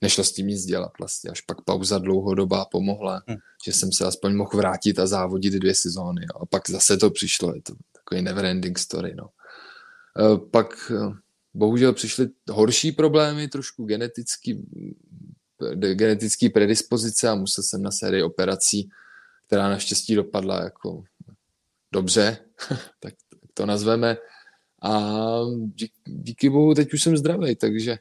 nešlo 0.00 0.24
s 0.24 0.32
tím 0.32 0.46
nic 0.46 0.64
dělat 0.64 0.92
vlastně. 0.98 1.30
Až 1.30 1.40
pak 1.40 1.60
pauza 1.60 1.98
dlouhodobá 1.98 2.64
pomohla, 2.64 3.22
hmm. 3.26 3.38
že 3.64 3.72
jsem 3.72 3.92
se 3.92 4.04
aspoň 4.04 4.34
mohl 4.34 4.50
vrátit 4.54 4.98
a 4.98 5.06
závodit 5.06 5.54
dvě 5.54 5.74
sezóny. 5.74 6.22
Jo. 6.22 6.42
A 6.42 6.46
pak 6.46 6.70
zase 6.70 6.96
to 6.96 7.10
přišlo, 7.10 7.54
je 7.54 7.62
to 7.62 7.74
takový 7.92 8.22
neverending 8.22 8.78
story. 8.78 9.14
No. 9.14 9.28
E, 10.18 10.38
pak 10.50 10.92
bohužel 11.58 11.92
přišly 11.92 12.28
horší 12.50 12.92
problémy, 12.92 13.48
trošku 13.48 13.84
genetický, 13.84 14.66
genetický 15.94 16.48
predispozice 16.48 17.28
a 17.28 17.34
musel 17.34 17.64
jsem 17.64 17.82
na 17.82 17.90
sérii 17.90 18.22
operací, 18.22 18.88
která 19.46 19.68
naštěstí 19.68 20.14
dopadla 20.14 20.64
jako 20.64 21.02
dobře, 21.92 22.38
tak 23.00 23.14
to 23.54 23.66
nazveme. 23.66 24.16
A 24.82 25.10
díky 26.04 26.50
bohu 26.50 26.74
teď 26.74 26.94
už 26.94 27.02
jsem 27.02 27.16
zdravý, 27.16 27.56
takže 27.56 27.98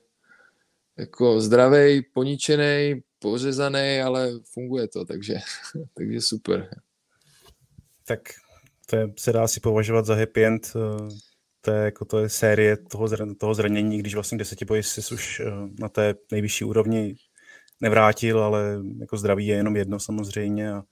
jako 0.98 1.42
zdravý, 1.42 2.02
poničený, 2.14 3.02
pořezaný, 3.20 4.02
ale 4.02 4.32
funguje 4.54 4.88
to, 4.88 5.06
takže, 5.06 5.34
takže 5.94 6.22
super. 6.22 6.70
Tak 8.06 8.20
to 8.86 8.96
je, 8.96 9.14
se 9.20 9.34
dá 9.34 9.48
si 9.48 9.60
považovat 9.60 10.06
za 10.06 10.16
happy 10.16 10.46
end 10.46 10.74
eh, 11.68 11.72
to 11.72 11.78
je, 11.78 11.86
jako 11.86 12.06
to 12.06 12.20
je 12.20 12.30
série 12.30 12.78
toho, 12.78 13.10
toho 13.38 13.54
zranění, 13.54 13.98
když 13.98 14.14
vlastně 14.14 14.38
desetiboji 14.38 14.84
si 14.84 15.14
už 15.14 15.40
eh, 15.40 15.46
na 15.80 15.90
té 15.90 16.16
nejvyšší 16.32 16.66
úrovni 16.66 17.16
nevrátil, 17.82 18.44
ale 18.44 18.80
jako 19.00 19.18
zdraví 19.18 19.48
je 19.48 19.56
jenom 19.56 19.76
jedno 19.76 20.00
samozřejmě 20.00 20.72
a 20.72 20.84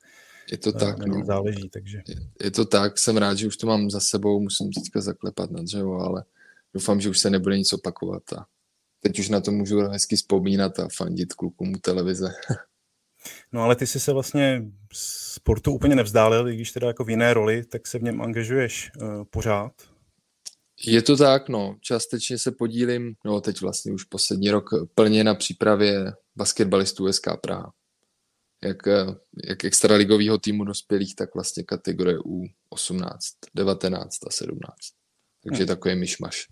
je 0.52 0.58
to 0.58 0.72
tak, 0.72 1.06
no. 1.06 1.26
záleží, 1.26 1.70
takže. 1.70 2.02
Je, 2.08 2.16
je, 2.44 2.52
to 2.52 2.66
tak, 2.66 3.00
jsem 3.00 3.18
rád, 3.18 3.38
že 3.38 3.48
už 3.48 3.58
to 3.58 3.68
mám 3.68 3.90
za 3.90 4.00
sebou, 4.00 4.40
musím 4.40 4.72
teďka 4.72 5.02
zaklepat 5.02 5.52
na 5.52 5.62
dřevo, 5.62 6.00
ale 6.00 6.24
doufám, 6.74 7.02
že 7.02 7.10
už 7.10 7.20
se 7.20 7.30
nebude 7.30 7.58
nic 7.58 7.74
opakovat 7.74 8.34
a 8.34 8.46
teď 9.00 9.20
už 9.20 9.30
na 9.30 9.42
to 9.42 9.52
můžu 9.52 9.80
hezky 9.80 10.16
vzpomínat 10.16 10.80
a 10.80 10.88
fandit 10.98 11.34
klukům 11.34 11.74
u 11.74 11.78
televize. 11.78 12.34
No 13.52 13.62
ale 13.62 13.76
ty 13.76 13.88
jsi 13.88 14.00
se 14.00 14.14
vlastně 14.14 14.64
sportu 14.94 15.72
úplně 15.72 15.96
nevzdálil, 15.96 16.50
i 16.50 16.56
když 16.56 16.72
teda 16.72 16.88
jako 16.88 17.04
v 17.04 17.10
jiné 17.10 17.34
roli, 17.34 17.66
tak 17.66 17.88
se 17.88 18.00
v 18.00 18.04
něm 18.04 18.22
angažuješ 18.22 18.92
uh, 19.02 19.24
pořád. 19.24 19.72
Je 20.84 21.02
to 21.02 21.18
tak, 21.18 21.50
no. 21.50 21.76
Částečně 21.82 22.38
se 22.38 22.52
podílím, 22.52 23.16
no 23.26 23.42
teď 23.42 23.62
vlastně 23.62 23.94
už 23.94 24.04
poslední 24.04 24.52
rok 24.52 24.70
plně 24.96 25.24
na 25.24 25.36
přípravě 25.36 26.14
basketbalistů 26.36 27.14
SK 27.14 27.28
Praha. 27.42 27.74
Jak, 28.64 28.88
eh, 28.88 29.06
jak 29.44 29.66
extraligového 29.66 30.38
týmu 30.38 30.64
dospělých, 30.64 31.16
tak 31.16 31.36
vlastně 31.36 31.64
kategorie 31.64 32.18
U18, 32.18 33.18
19 33.56 34.28
a 34.28 34.32
17. 34.32 34.76
Takže 35.44 35.64
hmm. 35.64 35.68
takový 35.68 35.96
myšmaš. 35.96 36.48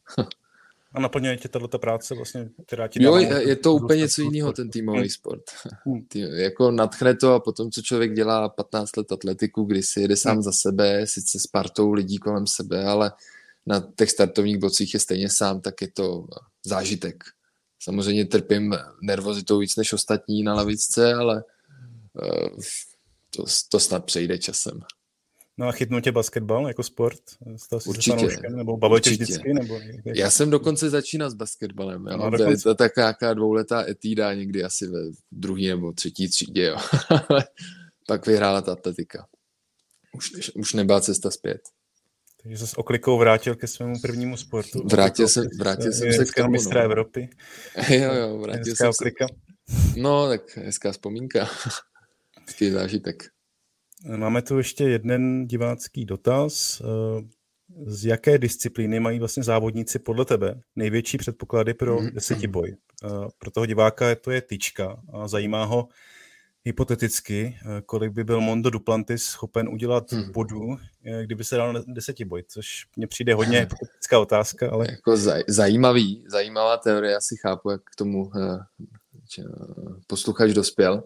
A 0.93 0.99
naplňuje 0.99 1.37
tě 1.37 1.49
tato 1.49 1.79
práce 1.79 2.15
vlastně, 2.15 2.49
která 2.65 2.87
ti 2.87 3.03
Jo, 3.03 3.15
je, 3.15 3.49
je 3.49 3.55
to 3.55 3.73
úplně 3.73 3.99
něco 3.99 4.21
jiného, 4.21 4.53
ten 4.53 4.69
týmový 4.69 4.99
hmm. 4.99 5.09
sport. 5.09 5.41
Hmm. 5.85 6.05
Tý, 6.05 6.19
jako 6.19 6.71
nadchne 6.71 7.15
to 7.15 7.33
a 7.33 7.39
potom, 7.39 7.71
co 7.71 7.81
člověk 7.81 8.13
dělá 8.13 8.49
15 8.49 8.97
let 8.97 9.11
atletiku, 9.11 9.63
kdy 9.63 9.83
si 9.83 10.01
jede 10.01 10.17
sám 10.17 10.33
hmm. 10.33 10.41
za 10.41 10.51
sebe, 10.51 11.07
sice 11.07 11.39
s 11.39 11.47
partou 11.47 11.93
lidí 11.93 12.17
kolem 12.17 12.47
sebe, 12.47 12.85
ale 12.85 13.11
na 13.65 13.91
těch 13.97 14.11
startovních 14.11 14.57
bocích 14.57 14.93
je 14.93 14.99
stejně 14.99 15.29
sám, 15.29 15.61
tak 15.61 15.81
je 15.81 15.91
to 15.91 16.25
zážitek. 16.65 17.23
Samozřejmě 17.83 18.25
trpím 18.25 18.75
nervozitou 19.01 19.59
víc 19.59 19.75
než 19.75 19.93
ostatní 19.93 20.43
na 20.43 20.53
lavičce, 20.53 21.13
ale 21.13 21.43
uh, 22.13 22.59
to, 23.35 23.43
to 23.69 23.79
snad 23.79 24.05
přejde 24.05 24.37
časem. 24.37 24.79
No 25.57 25.67
a 25.67 25.71
chytnul 25.71 26.01
tě 26.01 26.11
basketbal 26.11 26.67
jako 26.67 26.83
sport? 26.83 27.19
Stal 27.55 27.79
jsi 27.79 27.89
Určitě. 27.89 28.17
Fanouškem, 28.17 28.55
nebo 28.55 28.77
bavil 28.77 28.99
tě 28.99 29.09
vždycky? 29.09 29.53
Nebo 29.53 29.79
Já 30.05 30.29
jsem 30.29 30.49
dokonce 30.49 30.89
začínal 30.89 31.29
s 31.29 31.33
basketbalem. 31.33 32.07
Jo. 32.07 32.17
No. 32.17 32.37
To 32.37 32.69
je 32.69 32.75
tak 32.75 32.97
nějaká 32.97 33.33
dvouletá 33.33 33.89
etída 33.89 34.33
někdy 34.33 34.63
asi 34.63 34.87
ve 34.87 34.99
druhé 35.31 35.67
nebo 35.67 35.93
třetí 35.93 36.29
třídě. 36.29 36.63
Jo. 36.63 36.77
Pak 38.07 38.27
vyhrála 38.27 38.61
ta 38.61 38.71
atletika. 38.71 39.27
Už, 40.17 40.51
už 40.55 40.73
nebyla 40.73 41.01
cesta 41.01 41.31
zpět. 41.31 41.61
Takže 42.43 42.57
se 42.57 42.67
s 42.67 42.77
oklikou 42.77 43.17
vrátil 43.17 43.55
ke 43.55 43.67
svému 43.67 43.99
prvnímu 44.01 44.37
sportu. 44.37 44.83
Vrátil 44.87 45.27
jsem, 45.27 45.47
vrátil 45.59 45.91
jsem 45.91 46.13
se 46.13 46.25
k 46.25 46.33
tomu. 46.33 46.49
mistra 46.49 46.79
no. 46.79 46.85
Evropy. 46.85 47.29
jo, 47.89 48.13
jo, 48.13 48.37
vrátil 48.37 48.75
jsem 48.75 48.89
oklika. 48.89 49.27
se. 49.27 49.99
No, 49.99 50.27
tak 50.27 50.57
hezká 50.57 50.91
vzpomínka. 50.91 51.49
Hezký 52.47 52.71
zážitek. 52.71 53.23
Máme 54.17 54.41
tu 54.41 54.57
ještě 54.57 54.83
jeden 54.83 55.47
divácký 55.47 56.05
dotaz. 56.05 56.81
Eh, 56.81 57.23
z 57.85 58.05
jaké 58.05 58.37
disciplíny 58.37 58.99
mají 58.99 59.19
vlastně 59.19 59.43
závodníci 59.43 59.99
podle 59.99 60.25
tebe 60.25 60.61
největší 60.75 61.17
předpoklady 61.17 61.73
pro 61.73 61.95
mhm. 62.01 62.11
desetiboj? 62.11 62.75
Eh, 63.03 63.07
pro 63.37 63.51
toho 63.51 63.65
diváka 63.65 64.15
to 64.15 64.31
je 64.31 64.41
tyčka 64.41 65.01
a 65.13 65.27
zajímá 65.27 65.63
ho 65.63 65.87
hypoteticky, 66.65 67.59
eh, 67.61 67.81
kolik 67.85 68.11
by 68.11 68.23
byl 68.23 68.41
Mondo 68.41 68.69
Duplantis 68.69 69.23
schopen 69.23 69.69
udělat 69.69 70.11
hmm. 70.11 70.31
bodů, 70.31 70.77
kdyby 71.21 71.43
se 71.43 71.55
dal 71.55 71.73
na 71.73 71.81
desetiboj, 71.87 72.43
což 72.47 72.85
mně 72.95 73.07
přijde 73.07 73.33
hodně 73.33 73.59
hypotetická 73.59 74.19
otázka, 74.19 74.71
ale... 74.71 74.87
Jako 74.89 75.17
zaj, 75.17 75.43
zajímavý, 75.47 76.23
zajímavá 76.27 76.77
teorie, 76.77 77.15
asi 77.15 77.35
chápu, 77.41 77.69
jak 77.69 77.81
k 77.81 77.95
tomu 77.95 78.31
posluchač 80.07 80.51
dospěl. 80.51 81.03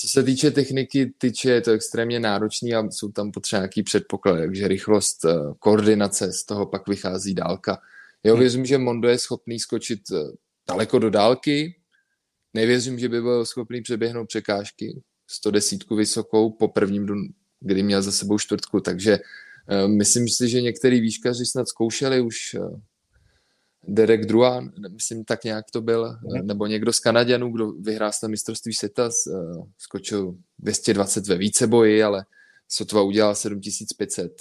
Co 0.00 0.08
se 0.08 0.22
týče 0.22 0.50
techniky 0.50 1.12
tyče, 1.18 1.50
je 1.50 1.60
to 1.60 1.70
extrémně 1.70 2.20
náročný 2.20 2.74
a 2.74 2.90
jsou 2.90 3.12
tam 3.12 3.32
potřeba 3.32 3.60
nějaký 3.60 3.82
předpoklady, 3.82 4.46
takže 4.46 4.68
rychlost, 4.68 5.24
eh, 5.24 5.34
koordinace, 5.58 6.32
z 6.32 6.44
toho 6.44 6.66
pak 6.66 6.88
vychází 6.88 7.34
dálka. 7.34 7.78
Jo, 8.24 8.34
hmm. 8.34 8.40
věřím, 8.40 8.66
že 8.66 8.78
Mondo 8.78 9.08
je 9.08 9.18
schopný 9.18 9.58
skočit 9.58 10.00
eh, 10.12 10.16
daleko 10.68 10.98
do 10.98 11.10
dálky, 11.10 11.74
nevěřím, 12.54 12.98
že 12.98 13.08
by 13.08 13.20
byl 13.20 13.46
schopný 13.46 13.82
přeběhnout 13.82 14.28
překážky, 14.28 15.02
110 15.26 15.90
vysokou 15.90 16.50
po 16.50 16.68
prvním, 16.68 17.06
kdy 17.60 17.82
měl 17.82 18.02
za 18.02 18.12
sebou 18.12 18.38
čtvrtku, 18.38 18.80
takže 18.80 19.18
uh, 19.18 19.88
myslím 19.88 20.28
si, 20.28 20.48
že 20.48 20.62
některý 20.62 21.00
výškaři 21.00 21.46
snad 21.46 21.68
zkoušeli 21.68 22.20
už 22.20 22.54
uh, 22.54 22.80
Derek 23.88 24.26
Druan, 24.26 24.72
myslím 24.90 25.24
tak 25.24 25.44
nějak 25.44 25.70
to 25.70 25.80
byl, 25.80 26.16
mm. 26.22 26.46
nebo 26.46 26.66
někdo 26.66 26.92
z 26.92 27.00
Kanaděnů, 27.00 27.52
kdo 27.52 27.72
vyhrál 27.72 28.10
na 28.22 28.28
mistrovství 28.28 28.74
světa, 28.74 29.08
eh, 29.08 29.62
skočil 29.78 30.34
220 30.58 31.26
ve 31.26 31.36
víceboji, 31.38 32.02
ale 32.02 32.24
sotva 32.68 33.02
udělal 33.02 33.34
7500. 33.34 34.32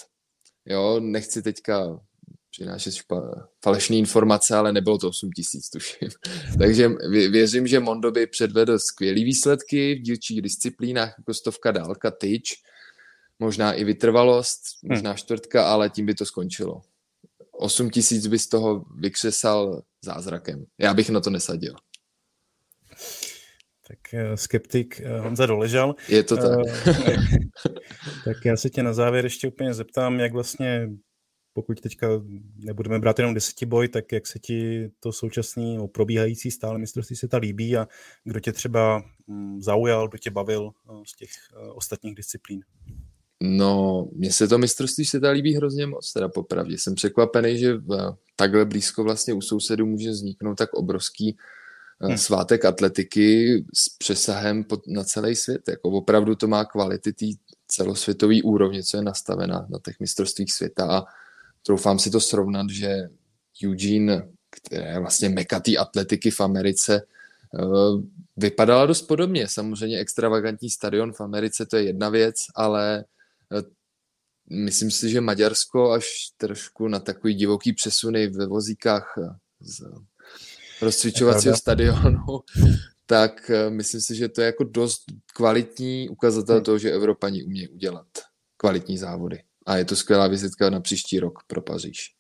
Jo, 0.65 0.99
nechci 0.99 1.41
teďka 1.41 1.99
přinášet 2.57 2.93
špa, 2.93 3.47
falešné 3.63 3.95
informace, 3.95 4.55
ale 4.55 4.73
nebylo 4.73 4.97
to 4.97 5.09
8000, 5.09 5.69
tuším. 5.69 6.09
Takže 6.59 6.89
věřím, 7.29 7.67
že 7.67 7.79
Mondo 7.79 8.11
by 8.11 8.27
předvedl 8.27 8.79
skvělé 8.79 9.15
výsledky 9.15 9.95
v 9.95 10.01
dílčích 10.01 10.41
disciplínách, 10.41 11.15
jako 11.17 11.33
stovka 11.33 11.71
dálka, 11.71 12.11
tyč, 12.11 12.53
možná 13.39 13.73
i 13.73 13.83
vytrvalost, 13.83 14.61
možná 14.83 15.13
čtvrtka, 15.13 15.69
ale 15.69 15.89
tím 15.89 16.05
by 16.05 16.13
to 16.13 16.25
skončilo. 16.25 16.81
8 17.51 17.89
tisíc 17.89 18.27
by 18.27 18.39
z 18.39 18.47
toho 18.47 18.85
vykřesal 18.99 19.81
zázrakem. 20.05 20.65
Já 20.77 20.93
bych 20.93 21.09
na 21.09 21.19
to 21.19 21.29
nesadil. 21.29 21.73
Tak 23.87 24.13
eh, 24.13 24.37
skeptik 24.37 25.01
eh, 25.01 25.19
Honza 25.19 25.45
doležal. 25.45 25.95
Je 26.09 26.23
to 26.23 26.37
tak. 26.37 26.67
Eh, 26.87 26.93
tak 28.25 28.37
já 28.45 28.57
se 28.57 28.69
tě 28.69 28.83
na 28.83 28.93
závěr 28.93 29.25
ještě 29.25 29.47
úplně 29.47 29.73
zeptám, 29.73 30.19
jak 30.19 30.33
vlastně, 30.33 30.89
pokud 31.57 31.81
teďka 31.81 32.07
nebudeme 32.57 32.99
brát 32.99 33.19
jenom 33.19 33.33
desetiboj, 33.33 33.87
tak 33.87 34.11
jak 34.11 34.27
se 34.27 34.39
ti 34.39 34.89
to 34.99 35.11
současný 35.11 35.77
probíhající 35.91 36.51
stále 36.51 36.79
mistrovství 36.79 37.15
světa 37.15 37.37
líbí 37.37 37.77
a 37.77 37.87
kdo 38.23 38.39
tě 38.39 38.53
třeba 38.53 39.03
mm, 39.27 39.61
zaujal, 39.61 40.07
kdo 40.07 40.17
tě 40.17 40.31
bavil 40.31 40.71
z 41.07 41.15
těch 41.15 41.29
ostatních 41.73 42.15
disciplín? 42.15 42.61
No, 43.41 44.07
mně 44.13 44.31
se 44.31 44.47
to 44.47 44.57
mistrovství 44.57 45.05
světa 45.05 45.29
líbí 45.29 45.55
hrozně 45.55 45.87
moc, 45.87 46.13
teda 46.13 46.29
popravdě. 46.29 46.77
Jsem 46.77 46.95
překvapený, 46.95 47.57
že 47.57 47.77
v, 47.77 48.15
takhle 48.35 48.65
blízko 48.65 49.03
vlastně 49.03 49.33
u 49.33 49.41
sousedů 49.41 49.85
může 49.85 50.09
vzniknout 50.09 50.55
tak 50.55 50.73
obrovský 50.73 51.37
eh, 52.01 52.07
hmm. 52.07 52.17
svátek 52.17 52.65
atletiky 52.65 53.57
s 53.73 53.97
přesahem 53.97 54.63
pod, 54.63 54.87
na 54.87 55.03
celý 55.03 55.35
svět. 55.35 55.61
Jako 55.67 55.89
opravdu 55.89 56.35
to 56.35 56.47
má 56.47 56.65
kvality 56.65 57.13
té 57.13 57.25
celosvětové 57.67 58.35
úrovně, 58.43 58.83
co 58.83 58.97
je 58.97 59.03
nastavena 59.03 59.67
na 59.69 59.79
těch 59.85 59.99
mistrovstvích 59.99 60.53
světa 60.53 60.97
a 60.97 61.26
troufám 61.67 61.99
si 61.99 62.10
to 62.12 62.19
srovnat, 62.19 62.69
že 62.69 63.10
Eugene, 63.65 64.30
které 64.49 64.89
je 64.89 64.99
vlastně 64.99 65.30
meka 65.30 65.60
té 65.60 65.77
atletiky 65.77 66.32
v 66.32 66.41
Americe, 66.41 67.01
eh, 67.60 67.63
vypadala 68.38 68.86
dost 68.86 69.01
podobně. 69.01 69.47
Samozřejmě 69.47 69.99
extravagantní 69.99 70.69
stadion 70.69 71.13
v 71.13 71.21
Americe 71.21 71.65
to 71.65 71.77
je 71.77 71.84
jedna 71.84 72.10
věc, 72.10 72.36
ale 72.56 73.06
eh, 73.53 73.63
myslím 74.49 74.91
si, 74.91 75.10
že 75.10 75.21
Maďarsko 75.21 75.91
až 75.91 76.08
trošku 76.38 76.88
na 76.88 76.99
takový 76.99 77.34
divoký 77.34 77.73
přesuny 77.73 78.27
ve 78.27 78.47
vozíkách 78.47 79.15
eh, 79.17 79.36
z 79.60 79.84
rozcvičovacího 80.82 81.56
stadionu, 81.56 82.21
tak 83.06 83.51
myslím 83.69 84.01
si, 84.01 84.15
že 84.15 84.30
to 84.30 84.41
je 84.41 84.45
jako 84.45 84.63
dost 84.63 85.03
kvalitní 85.34 86.10
ukazatel 86.10 86.56
hmm. 86.56 86.63
toho, 86.63 86.77
že 86.77 86.91
Evropani 86.91 87.43
umí 87.43 87.67
udělat 87.67 88.08
kvalitní 88.58 88.97
závody. 88.97 89.46
A 89.67 89.77
je 89.77 89.86
to 89.86 89.95
skvělá 89.95 90.27
vizitka 90.27 90.69
na 90.69 90.80
příští 90.80 91.19
rok 91.19 91.39
pro 91.47 91.62
Paříž. 91.62 92.15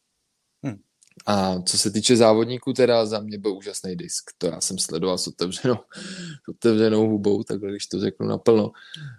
Hmm. 0.63 0.77
A 1.25 1.61
co 1.61 1.77
se 1.77 1.91
týče 1.91 2.15
závodníků, 2.15 2.73
teda 2.73 3.05
za 3.05 3.19
mě 3.19 3.37
byl 3.37 3.57
úžasný 3.57 3.95
disk. 3.95 4.31
To 4.37 4.47
já 4.47 4.61
jsem 4.61 4.77
sledoval 4.77 5.17
s 5.17 5.27
otevřenou, 5.27 5.75
s 6.45 6.49
otevřenou 6.49 7.09
hubou, 7.09 7.43
takhle 7.43 7.71
když 7.71 7.87
to 7.87 7.99
řeknu 7.99 8.27
naplno, 8.27 8.71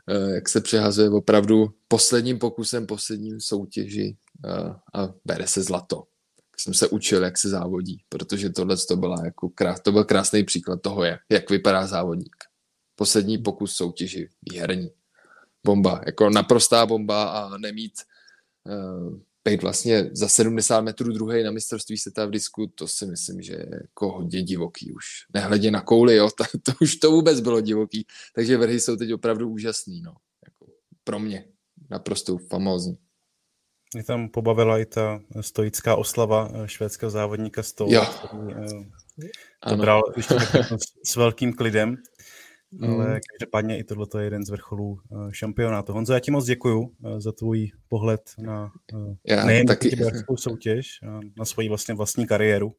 eh, 0.08 0.34
jak 0.34 0.48
se 0.48 0.60
přehazuje 0.60 1.10
opravdu 1.10 1.74
posledním 1.88 2.38
pokusem, 2.38 2.86
posledním 2.86 3.40
soutěži 3.40 4.16
eh, 4.44 4.74
a 4.94 5.14
bere 5.24 5.46
se 5.46 5.62
zlato. 5.62 6.02
Tak 6.50 6.60
jsem 6.60 6.74
se 6.74 6.88
učil, 6.88 7.24
jak 7.24 7.38
se 7.38 7.48
závodí, 7.48 8.04
protože 8.08 8.50
tohle 8.50 8.76
to, 8.88 8.96
byla 8.96 9.24
jako 9.24 9.48
krás, 9.48 9.80
to 9.80 9.92
byl 9.92 10.04
krásný 10.04 10.44
příklad 10.44 10.82
toho, 10.82 11.04
jak, 11.04 11.20
jak 11.30 11.50
vypadá 11.50 11.86
závodník. 11.86 12.36
Poslední 12.96 13.38
pokus 13.38 13.76
soutěži, 13.76 14.28
výherní. 14.50 14.90
Bomba, 15.66 16.00
jako 16.06 16.30
naprostá 16.30 16.86
bomba 16.86 17.24
a 17.24 17.58
nemít 17.58 17.92
být 19.48 19.62
vlastně 19.62 20.10
za 20.12 20.28
70 20.28 20.80
metrů 20.80 21.12
druhý 21.12 21.42
na 21.42 21.50
mistrovství 21.50 21.98
světa 21.98 22.26
v 22.26 22.30
disku, 22.30 22.66
to 22.74 22.88
si 22.88 23.06
myslím, 23.06 23.42
že 23.42 23.52
je 23.52 23.68
jako 23.82 24.12
hodně 24.12 24.42
divoký 24.42 24.92
už. 24.92 25.04
Nehledě 25.34 25.70
na 25.70 25.80
kouli, 25.80 26.16
jo, 26.16 26.28
to, 26.36 26.44
to 26.62 26.72
už 26.80 26.96
to 26.96 27.10
vůbec 27.10 27.40
bylo 27.40 27.60
divoký. 27.60 28.06
Takže 28.34 28.56
vrhy 28.56 28.80
jsou 28.80 28.96
teď 28.96 29.12
opravdu 29.12 29.48
úžasný, 29.50 30.02
no. 30.02 30.14
Jako 30.44 30.72
pro 31.04 31.18
mě 31.18 31.44
naprosto 31.90 32.38
famózní. 32.38 32.98
Mě 33.94 34.04
tam 34.04 34.28
pobavila 34.28 34.78
i 34.78 34.86
ta 34.86 35.20
stoická 35.40 35.96
oslava 35.96 36.50
eh, 36.52 36.68
švédského 36.68 37.10
závodníka 37.10 37.62
Stoll, 37.62 37.88
který 37.88 38.42
eh, 39.24 39.68
to 39.68 39.76
bral 39.76 40.02
s 41.04 41.16
velkým 41.16 41.52
klidem. 41.52 41.96
Mm. 42.70 42.90
Ale 42.90 43.20
každopádně 43.32 43.78
i 43.78 43.84
tohle 43.84 44.06
je 44.18 44.24
jeden 44.24 44.44
z 44.44 44.50
vrcholů 44.50 45.00
uh, 45.08 45.30
šampionátu. 45.30 45.92
Honzo, 45.92 46.12
já 46.12 46.20
ti 46.20 46.30
moc 46.30 46.44
děkuju 46.44 46.80
uh, 46.80 47.18
za 47.18 47.32
tvůj 47.32 47.70
pohled 47.88 48.30
na 48.38 48.72
já 49.26 49.44
nejen 49.44 49.66
taky. 49.66 49.96
soutěž, 50.36 51.00
na 51.38 51.44
svoji 51.44 51.68
vlastně 51.68 51.94
vlastní 51.94 52.26
kariéru. 52.26 52.74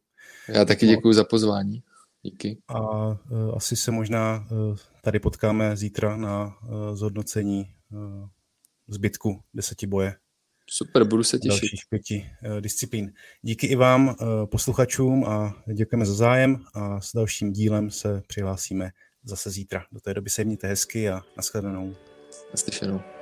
Já 0.47 0.65
taky 0.65 0.85
no. 0.85 0.91
děkuju 0.91 1.13
za 1.13 1.23
pozvání. 1.23 1.83
Díky. 2.23 2.57
A 2.67 2.79
asi 3.55 3.75
se 3.75 3.91
možná 3.91 4.47
tady 5.01 5.19
potkáme 5.19 5.77
zítra 5.77 6.17
na 6.17 6.57
zhodnocení 6.93 7.71
zbytku 8.87 9.43
deseti 9.53 9.87
boje. 9.87 10.15
Super, 10.69 11.03
budu 11.03 11.23
se 11.23 11.39
těšit. 11.39 11.61
Dalších 11.61 11.83
pěti 11.89 12.29
disciplín. 12.59 13.13
Díky 13.41 13.67
i 13.67 13.75
vám, 13.75 14.15
posluchačům, 14.45 15.25
a 15.25 15.63
děkujeme 15.73 16.05
za 16.05 16.13
zájem 16.13 16.63
a 16.73 17.01
s 17.01 17.13
dalším 17.13 17.53
dílem 17.53 17.91
se 17.91 18.21
přihlásíme 18.27 18.91
zase 19.23 19.49
zítra. 19.49 19.85
Do 19.91 19.99
té 19.99 20.13
doby 20.13 20.29
se 20.29 20.43
mějte 20.43 20.67
hezky 20.67 21.09
a 21.09 21.21
nashledanou. 21.37 21.95
Naslyšenou. 22.51 23.18